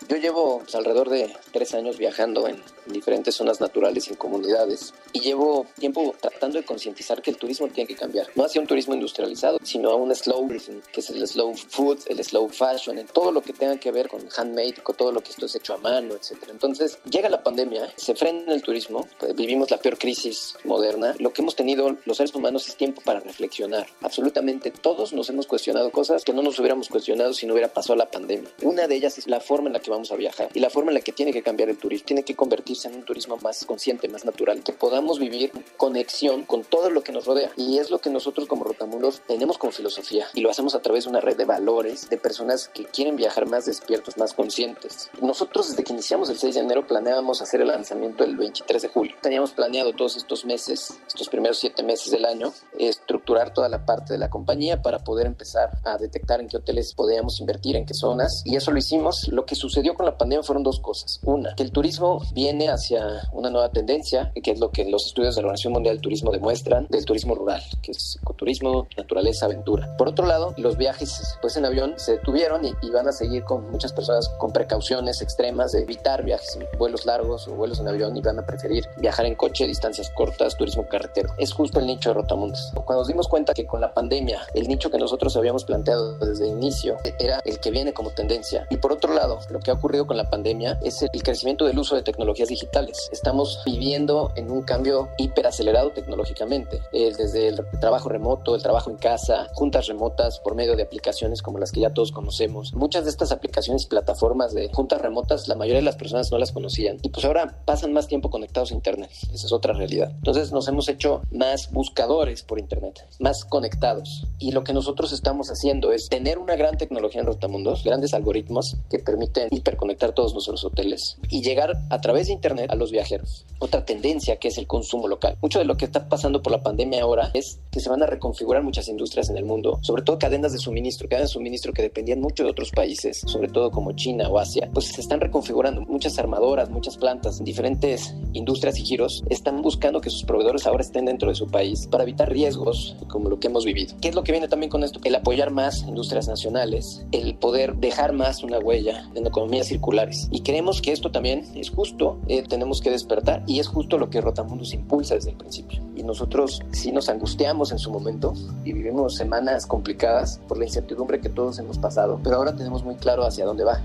Yo 0.07 0.15
llevo 0.15 0.59
pues, 0.59 0.73
alrededor 0.75 1.09
de 1.09 1.33
tres 1.51 1.73
años 1.73 1.97
viajando 1.97 2.47
en 2.47 2.61
diferentes 2.85 3.35
zonas 3.35 3.59
naturales 3.59 4.07
y 4.07 4.11
en 4.11 4.15
comunidades 4.15 4.93
y 5.11 5.19
llevo 5.19 5.65
tiempo 5.77 6.15
tratando 6.19 6.57
de 6.57 6.65
concientizar 6.65 7.21
que 7.21 7.31
el 7.31 7.37
turismo 7.37 7.67
tiene 7.67 7.87
que 7.87 7.95
cambiar. 7.95 8.27
No 8.35 8.45
hacia 8.45 8.61
un 8.61 8.67
turismo 8.67 8.93
industrializado, 8.93 9.59
sino 9.63 9.89
a 9.89 9.95
un 9.95 10.15
slow 10.15 10.47
que 10.91 11.01
es 11.01 11.09
el 11.09 11.27
slow 11.27 11.53
food, 11.55 11.99
el 12.07 12.23
slow 12.23 12.47
fashion, 12.47 12.97
en 12.99 13.07
todo 13.07 13.33
lo 13.33 13.41
que 13.41 13.51
tenga 13.51 13.77
que 13.77 13.91
ver 13.91 14.07
con 14.07 14.21
handmade, 14.35 14.75
con 14.81 14.95
todo 14.95 15.11
lo 15.11 15.21
que 15.21 15.31
esto 15.31 15.45
es 15.45 15.55
hecho 15.55 15.73
a 15.73 15.77
mano, 15.77 16.13
etc. 16.13 16.37
Entonces 16.49 16.99
llega 17.09 17.27
la 17.27 17.43
pandemia, 17.43 17.91
se 17.97 18.15
frena 18.15 18.53
el 18.53 18.61
turismo, 18.61 19.07
pues, 19.19 19.35
vivimos 19.35 19.69
la 19.71 19.77
peor 19.77 19.97
crisis 19.97 20.55
moderna. 20.63 21.15
Lo 21.19 21.33
que 21.33 21.41
hemos 21.41 21.55
tenido 21.55 21.97
los 22.05 22.15
seres 22.15 22.33
humanos 22.33 22.69
es 22.69 22.77
tiempo 22.77 23.01
para 23.03 23.19
reflexionar. 23.19 23.87
Absolutamente 24.01 24.71
todos 24.71 25.11
nos 25.11 25.29
hemos 25.29 25.47
cuestionado 25.47 25.91
cosas 25.91 26.23
que 26.23 26.31
no 26.31 26.41
nos 26.41 26.59
hubiéramos 26.59 26.87
cuestionado 26.87 27.33
si 27.33 27.45
no 27.45 27.53
hubiera 27.53 27.73
pasado 27.73 27.97
la 27.97 28.09
pandemia. 28.09 28.49
Una 28.61 28.87
de 28.87 28.95
ellas 28.95 29.17
es 29.17 29.27
la 29.27 29.41
forma 29.41 29.67
en 29.67 29.73
la 29.73 29.79
que 29.79 29.89
vamos 29.89 29.96
a 30.11 30.15
viajar 30.15 30.49
y 30.53 30.59
la 30.59 30.69
forma 30.69 30.91
en 30.91 30.95
la 30.95 31.01
que 31.01 31.11
tiene 31.11 31.33
que 31.33 31.41
cambiar 31.41 31.69
el 31.69 31.77
turismo. 31.77 32.05
Tiene 32.05 32.23
que 32.23 32.35
convertirse 32.35 32.87
en 32.87 32.95
un 32.95 33.03
turismo 33.03 33.37
más 33.37 33.65
consciente, 33.65 34.07
más 34.07 34.25
natural, 34.25 34.63
que 34.63 34.71
podamos 34.71 35.19
vivir 35.19 35.51
conexión 35.75 36.43
con 36.43 36.63
todo 36.63 36.89
lo 36.89 37.01
que 37.01 37.11
nos 37.11 37.25
rodea. 37.25 37.51
Y 37.57 37.79
es 37.79 37.89
lo 37.89 37.99
que 37.99 38.09
nosotros 38.09 38.47
como 38.47 38.63
Rotamulos 38.63 39.21
tenemos 39.27 39.57
como 39.57 39.71
filosofía 39.71 40.27
y 40.33 40.41
lo 40.41 40.49
hacemos 40.49 40.75
a 40.75 40.81
través 40.81 41.05
de 41.05 41.09
una 41.09 41.19
red 41.19 41.35
de 41.35 41.45
valores, 41.45 42.09
de 42.09 42.17
personas 42.17 42.67
que 42.67 42.85
quieren 42.85 43.15
viajar 43.15 43.47
más 43.47 43.65
despiertos, 43.65 44.17
más 44.17 44.33
conscientes. 44.33 45.09
Nosotros 45.21 45.69
desde 45.69 45.83
que 45.83 45.93
iniciamos 45.93 46.29
el 46.29 46.37
6 46.37 46.55
de 46.55 46.61
enero 46.61 46.87
planeábamos 46.87 47.41
hacer 47.41 47.61
el 47.61 47.67
lanzamiento 47.67 48.23
el 48.23 48.37
23 48.37 48.81
de 48.81 48.87
julio. 48.89 49.15
Teníamos 49.21 49.51
planeado 49.51 49.93
todos 49.93 50.17
estos 50.17 50.45
meses, 50.45 50.99
estos 51.07 51.29
primeros 51.29 51.57
siete 51.57 51.83
meses 51.83 52.11
del 52.11 52.25
año, 52.25 52.53
estructurar 52.77 53.53
toda 53.53 53.69
la 53.69 53.85
parte 53.85 54.13
de 54.13 54.19
la 54.19 54.29
compañía 54.29 54.81
para 54.81 54.99
poder 54.99 55.27
empezar 55.27 55.69
a 55.83 55.97
detectar 55.97 56.39
en 56.41 56.47
qué 56.47 56.57
hoteles 56.57 56.93
podíamos 56.93 57.39
invertir, 57.39 57.75
en 57.75 57.85
qué 57.85 57.93
zonas. 57.93 58.41
Y 58.45 58.55
eso 58.55 58.71
lo 58.71 58.77
hicimos. 58.77 59.27
Lo 59.29 59.45
que 59.45 59.55
sucedió 59.55 59.86
con 59.95 60.05
la 60.05 60.17
pandemia 60.17 60.43
fueron 60.43 60.63
dos 60.63 60.79
cosas. 60.79 61.19
Una, 61.23 61.55
que 61.55 61.63
el 61.63 61.71
turismo 61.71 62.21
viene 62.33 62.69
hacia 62.69 63.21
una 63.31 63.49
nueva 63.49 63.69
tendencia, 63.69 64.31
que 64.41 64.51
es 64.51 64.59
lo 64.59 64.71
que 64.71 64.85
los 64.85 65.05
estudios 65.05 65.35
de 65.35 65.41
la 65.41 65.47
Organización 65.47 65.73
Mundial 65.73 65.95
del 65.95 66.01
Turismo 66.01 66.31
demuestran, 66.31 66.87
del 66.89 67.05
turismo 67.05 67.35
rural, 67.35 67.61
que 67.81 67.91
es 67.91 68.17
ecoturismo, 68.21 68.87
naturaleza, 68.97 69.45
aventura. 69.45 69.95
Por 69.97 70.07
otro 70.07 70.25
lado, 70.25 70.53
los 70.57 70.77
viajes 70.77 71.37
pues 71.41 71.57
en 71.57 71.65
avión 71.65 71.93
se 71.97 72.13
detuvieron 72.13 72.65
y, 72.65 72.73
van 72.97 73.07
a 73.07 73.11
seguir 73.11 73.43
con 73.43 73.69
muchas 73.69 73.93
personas 73.93 74.29
con 74.39 74.51
precauciones 74.51 75.21
extremas 75.21 75.73
de 75.73 75.81
evitar 75.81 76.23
viajes, 76.23 76.57
vuelos 76.79 77.05
largos 77.05 77.47
o 77.47 77.53
vuelos 77.53 77.79
en 77.79 77.87
avión 77.87 78.17
y 78.17 78.21
van 78.21 78.39
a 78.39 78.45
preferir 78.45 78.87
viajar 78.97 79.25
en 79.25 79.35
coche, 79.35 79.67
distancias 79.67 80.09
cortas, 80.09 80.57
turismo 80.57 80.87
carretero. 80.87 81.29
Es 81.37 81.53
justo 81.53 81.79
el 81.79 81.85
nicho 81.85 82.09
de 82.09 82.15
Rotamundos. 82.15 82.71
Cuando 82.73 83.01
nos 83.01 83.07
dimos 83.07 83.27
cuenta 83.27 83.53
que 83.53 83.67
con 83.67 83.81
la 83.81 83.93
pandemia 83.93 84.41
el 84.53 84.67
nicho 84.67 84.89
que 84.89 84.97
nosotros 84.97 85.35
habíamos 85.37 85.65
planteado 85.65 86.17
desde 86.17 86.45
el 86.45 86.51
inicio 86.57 86.97
era 87.19 87.39
el 87.45 87.59
que 87.59 87.71
viene 87.71 87.93
como 87.93 88.11
tendencia. 88.11 88.65
Y 88.69 88.77
por 88.77 88.93
otro 88.93 89.13
lado, 89.13 89.39
lo 89.49 89.59
que 89.59 89.71
ha 89.71 89.76
ocurrido 89.77 90.05
con 90.05 90.17
la 90.17 90.29
pandemia 90.29 90.79
es 90.83 91.01
el 91.01 91.23
crecimiento 91.23 91.65
del 91.65 91.79
uso 91.79 91.95
de 91.95 92.03
tecnologías 92.03 92.49
digitales. 92.49 93.09
Estamos 93.11 93.61
viviendo 93.65 94.31
en 94.35 94.51
un 94.51 94.63
cambio 94.63 95.09
hiperacelerado 95.17 95.91
tecnológicamente, 95.91 96.81
desde 96.91 97.47
el 97.47 97.61
trabajo 97.79 98.09
remoto, 98.09 98.55
el 98.55 98.61
trabajo 98.61 98.89
en 98.89 98.97
casa, 98.97 99.47
juntas 99.53 99.87
remotas 99.87 100.39
por 100.39 100.55
medio 100.55 100.75
de 100.75 100.83
aplicaciones 100.83 101.41
como 101.41 101.59
las 101.59 101.71
que 101.71 101.81
ya 101.81 101.91
todos 101.91 102.11
conocemos. 102.11 102.73
Muchas 102.73 103.05
de 103.05 103.11
estas 103.11 103.31
aplicaciones 103.31 103.83
y 103.83 103.87
plataformas 103.87 104.53
de 104.53 104.69
juntas 104.73 105.01
remotas, 105.01 105.47
la 105.47 105.55
mayoría 105.55 105.79
de 105.79 105.85
las 105.85 105.95
personas 105.95 106.31
no 106.31 106.37
las 106.37 106.51
conocían 106.51 106.97
y 107.01 107.09
pues 107.09 107.25
ahora 107.25 107.61
pasan 107.65 107.93
más 107.93 108.07
tiempo 108.07 108.29
conectados 108.29 108.71
a 108.71 108.75
Internet. 108.75 109.11
Esa 109.33 109.45
es 109.45 109.51
otra 109.51 109.73
realidad. 109.73 110.11
Entonces 110.15 110.51
nos 110.51 110.67
hemos 110.67 110.89
hecho 110.89 111.21
más 111.31 111.71
buscadores 111.71 112.43
por 112.43 112.59
Internet, 112.59 113.07
más 113.19 113.45
conectados. 113.45 114.25
Y 114.39 114.51
lo 114.51 114.63
que 114.63 114.73
nosotros 114.73 115.11
estamos 115.11 115.49
haciendo 115.49 115.91
es 115.91 116.09
tener 116.09 116.39
una 116.39 116.55
gran 116.55 116.77
tecnología 116.77 117.21
en 117.21 117.27
Rotamundos, 117.27 117.83
grandes 117.83 118.13
algoritmos 118.13 118.77
que 118.89 118.99
permiten 118.99 119.49
hiperconectar 119.67 120.13
todos 120.13 120.33
nuestros 120.33 120.63
hoteles 120.63 121.17
y 121.29 121.41
llegar 121.41 121.73
a 121.89 121.99
través 121.99 122.27
de 122.27 122.33
Internet 122.33 122.71
a 122.71 122.75
los 122.75 122.91
viajeros. 122.91 123.45
Otra 123.59 123.85
tendencia 123.85 124.37
que 124.37 124.47
es 124.47 124.57
el 124.57 124.67
consumo 124.67 125.07
local. 125.07 125.37
Mucho 125.41 125.59
de 125.59 125.65
lo 125.65 125.75
que 125.75 125.85
está 125.85 126.07
pasando 126.07 126.41
por 126.41 126.51
la 126.51 126.61
pandemia 126.61 127.01
ahora 127.01 127.31
es 127.33 127.59
que 127.71 127.79
se 127.79 127.89
van 127.89 128.01
a 128.01 128.05
reconfigurar 128.05 128.63
muchas 128.63 128.87
industrias 128.87 129.29
en 129.29 129.37
el 129.37 129.43
mundo, 129.43 129.79
sobre 129.81 130.03
todo 130.03 130.19
cadenas 130.19 130.53
de 130.53 130.59
suministro, 130.59 131.09
cadenas 131.09 131.31
de 131.31 131.33
suministro 131.33 131.73
que 131.73 131.81
dependían 131.81 132.21
mucho 132.21 132.43
de 132.43 132.51
otros 132.51 132.71
países, 132.71 133.21
sobre 133.25 133.49
todo 133.49 133.71
como 133.71 133.91
China 133.91 134.29
o 134.29 134.39
Asia, 134.39 134.69
pues 134.73 134.87
se 134.87 135.01
están 135.01 135.19
reconfigurando. 135.19 135.81
Muchas 135.81 136.17
armadoras, 136.17 136.69
muchas 136.69 136.97
plantas, 136.97 137.43
diferentes 137.43 138.15
industrias 138.33 138.77
y 138.79 138.85
giros 138.85 139.23
están 139.29 139.61
buscando 139.61 139.99
que 139.99 140.09
sus 140.09 140.23
proveedores 140.23 140.65
ahora 140.65 140.83
estén 140.83 141.05
dentro 141.05 141.29
de 141.29 141.35
su 141.35 141.47
país 141.47 141.87
para 141.87 142.03
evitar 142.03 142.31
riesgos 142.31 142.95
como 143.09 143.29
lo 143.29 143.39
que 143.39 143.47
hemos 143.47 143.65
vivido. 143.65 143.95
¿Qué 144.01 144.09
es 144.09 144.15
lo 144.15 144.23
que 144.23 144.31
viene 144.31 144.47
también 144.47 144.69
con 144.69 144.83
esto? 144.83 144.99
El 145.03 145.15
apoyar 145.15 145.51
más 145.51 145.83
industrias 145.87 146.27
nacionales, 146.27 147.05
el 147.11 147.35
poder 147.35 147.75
dejar 147.75 148.13
más 148.13 148.43
una 148.43 148.59
huella 148.59 149.09
en 149.15 149.23
circulares. 149.65 150.27
Y 150.31 150.41
creemos 150.41 150.81
que 150.81 150.91
esto 150.91 151.11
también 151.11 151.45
es 151.55 151.69
justo, 151.69 152.17
eh, 152.27 152.43
tenemos 152.43 152.81
que 152.81 152.91
despertar 152.91 153.43
y 153.47 153.59
es 153.59 153.67
justo 153.67 153.97
lo 153.97 154.09
que 154.09 154.21
Rotamundos 154.21 154.73
impulsa 154.73 155.15
desde 155.15 155.31
el 155.31 155.37
principio. 155.37 155.81
Y 155.95 156.03
nosotros 156.03 156.61
sí 156.71 156.91
nos 156.91 157.09
angustiamos 157.09 157.71
en 157.71 157.79
su 157.79 157.91
momento 157.91 158.33
y 158.63 158.73
vivimos 158.73 159.15
semanas 159.15 159.65
complicadas 159.65 160.39
por 160.47 160.57
la 160.57 160.65
incertidumbre 160.65 161.19
que 161.19 161.29
todos 161.29 161.59
hemos 161.59 161.77
pasado, 161.77 162.19
pero 162.23 162.37
ahora 162.37 162.55
tenemos 162.55 162.83
muy 162.83 162.95
claro 162.95 163.23
hacia 163.23 163.45
dónde 163.45 163.63
va. 163.63 163.81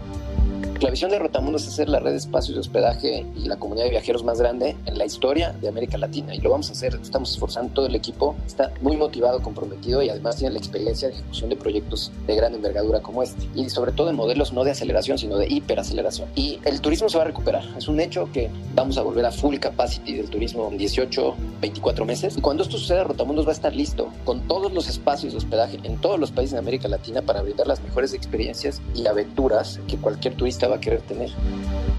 La 0.81 0.91
visión 0.91 1.11
de 1.11 1.19
Rotamundo 1.19 1.59
es 1.59 1.69
hacer 1.69 1.89
la 1.89 2.01
red 2.01 2.11
de 2.11 2.17
espacios 2.17 2.55
de 2.57 2.61
hospedaje 2.61 3.25
y 3.37 3.47
la 3.47 3.57
comunidad 3.57 3.85
de 3.85 3.91
viajeros 3.91 4.25
más 4.25 4.41
grande 4.41 4.77
en 4.87 4.99
la 4.99 5.05
historia 5.05 5.53
de 5.53 5.69
América 5.69 5.97
Latina 5.97 6.35
y 6.35 6.41
lo 6.41 6.51
vamos 6.51 6.71
a 6.71 6.73
hacer. 6.73 6.99
Estamos 7.01 7.33
esforzando 7.33 7.73
todo 7.73 7.87
el 7.87 7.95
equipo, 7.95 8.35
está 8.47 8.73
muy 8.81 8.97
motivado, 8.97 9.41
comprometido 9.43 10.03
y 10.03 10.09
además 10.09 10.37
tiene 10.37 10.55
la 10.55 10.59
experiencia 10.59 11.09
de 11.09 11.15
ejecución 11.15 11.51
de 11.51 11.57
proyectos 11.57 12.11
de 12.27 12.35
gran 12.35 12.55
envergadura 12.55 13.01
como 13.01 13.23
este 13.23 13.47
y 13.55 13.71
sobre 13.71 13.93
todo 13.93 14.11
en 14.11 14.17
modelos 14.17 14.53
no 14.53 14.65
de 14.65 14.73
aceleración 14.73 15.19
sino 15.19 15.39
de 15.39 15.47
hiperaceleración. 15.49 16.29
Y 16.35 16.59
el 16.65 16.81
turismo 16.81 17.09
se 17.09 17.17
va 17.17 17.25
a 17.25 17.27
recuperar. 17.29 17.63
Es 17.79 17.87
un 17.87 18.01
hecho 18.01 18.29
que 18.33 18.51
vamos 18.75 18.99
a 18.99 19.03
volver 19.03 19.25
a 19.25 19.31
full 19.31 19.59
capacity 19.59 20.15
del 20.15 20.31
turismo 20.31 20.69
en 20.69 20.79
18, 20.79 21.37
24 21.61 22.05
meses 22.05 22.37
y 22.37 22.41
cuando 22.41 22.65
esto 22.65 22.77
suceda 22.77 23.05
Rotamundos 23.05 23.47
va 23.47 23.51
a 23.51 23.55
estar 23.55 23.75
listo 23.75 24.09
con 24.25 24.41
todos 24.49 24.73
los 24.73 24.89
espacios 24.89 25.33
de 25.33 25.39
hospedaje 25.39 25.79
en 25.85 26.01
todos 26.01 26.19
los 26.19 26.33
países 26.33 26.55
de 26.55 26.59
América 26.59 26.89
Latina 26.89 27.23
para 27.23 27.43
brindar 27.43 27.69
las 27.69 27.81
mejores 27.83 28.15
experiencias 28.15 28.83
y 28.97 29.07
aventuras 29.07 29.79
que 29.87 29.97
cualquier 29.97 30.35
turista 30.35 30.72
va 30.73 30.79
a 30.79 30.81
querer 30.81 31.03
tener. 31.03 31.29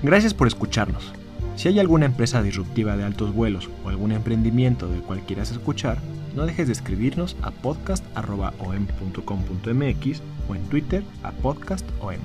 Gracias 0.02 0.34
por 0.34 0.48
escucharnos. 0.48 1.14
Si 1.56 1.68
hay 1.68 1.80
alguna 1.80 2.08
empresa 2.08 2.42
disruptiva 2.42 2.98
de 2.98 3.04
altos 3.04 3.32
vuelos 3.34 3.70
o 3.86 3.90
algún 3.90 4.12
emprendimiento 4.12 4.90
del 4.90 5.02
cual 5.02 5.22
quieras 5.22 5.52
escuchar, 5.52 6.00
no 6.36 6.48
dejes 6.48 6.68
de 6.68 6.74
escribirnos 6.74 7.38
a 7.44 7.52
podcast.om.com.mx 7.52 10.22
o 10.50 10.56
en 10.56 10.64
Twitter 10.64 11.04
a 11.22 11.32
podcastom. 11.32 12.16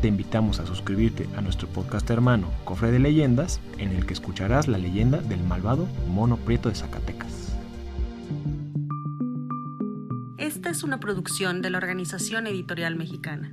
Te 0.00 0.08
invitamos 0.08 0.60
a 0.60 0.66
suscribirte 0.66 1.28
a 1.36 1.40
nuestro 1.40 1.68
podcast 1.68 2.08
hermano 2.10 2.48
Cofre 2.64 2.90
de 2.90 2.98
Leyendas, 2.98 3.60
en 3.78 3.90
el 3.90 4.06
que 4.06 4.14
escucharás 4.14 4.68
la 4.68 4.78
leyenda 4.78 5.18
del 5.18 5.42
malvado 5.42 5.88
Mono 6.08 6.36
Prieto 6.36 6.68
de 6.68 6.76
Zacatecas. 6.76 7.56
Esta 10.38 10.70
es 10.70 10.82
una 10.82 10.98
producción 10.98 11.62
de 11.62 11.70
la 11.70 11.78
Organización 11.78 12.46
Editorial 12.46 12.96
Mexicana. 12.96 13.52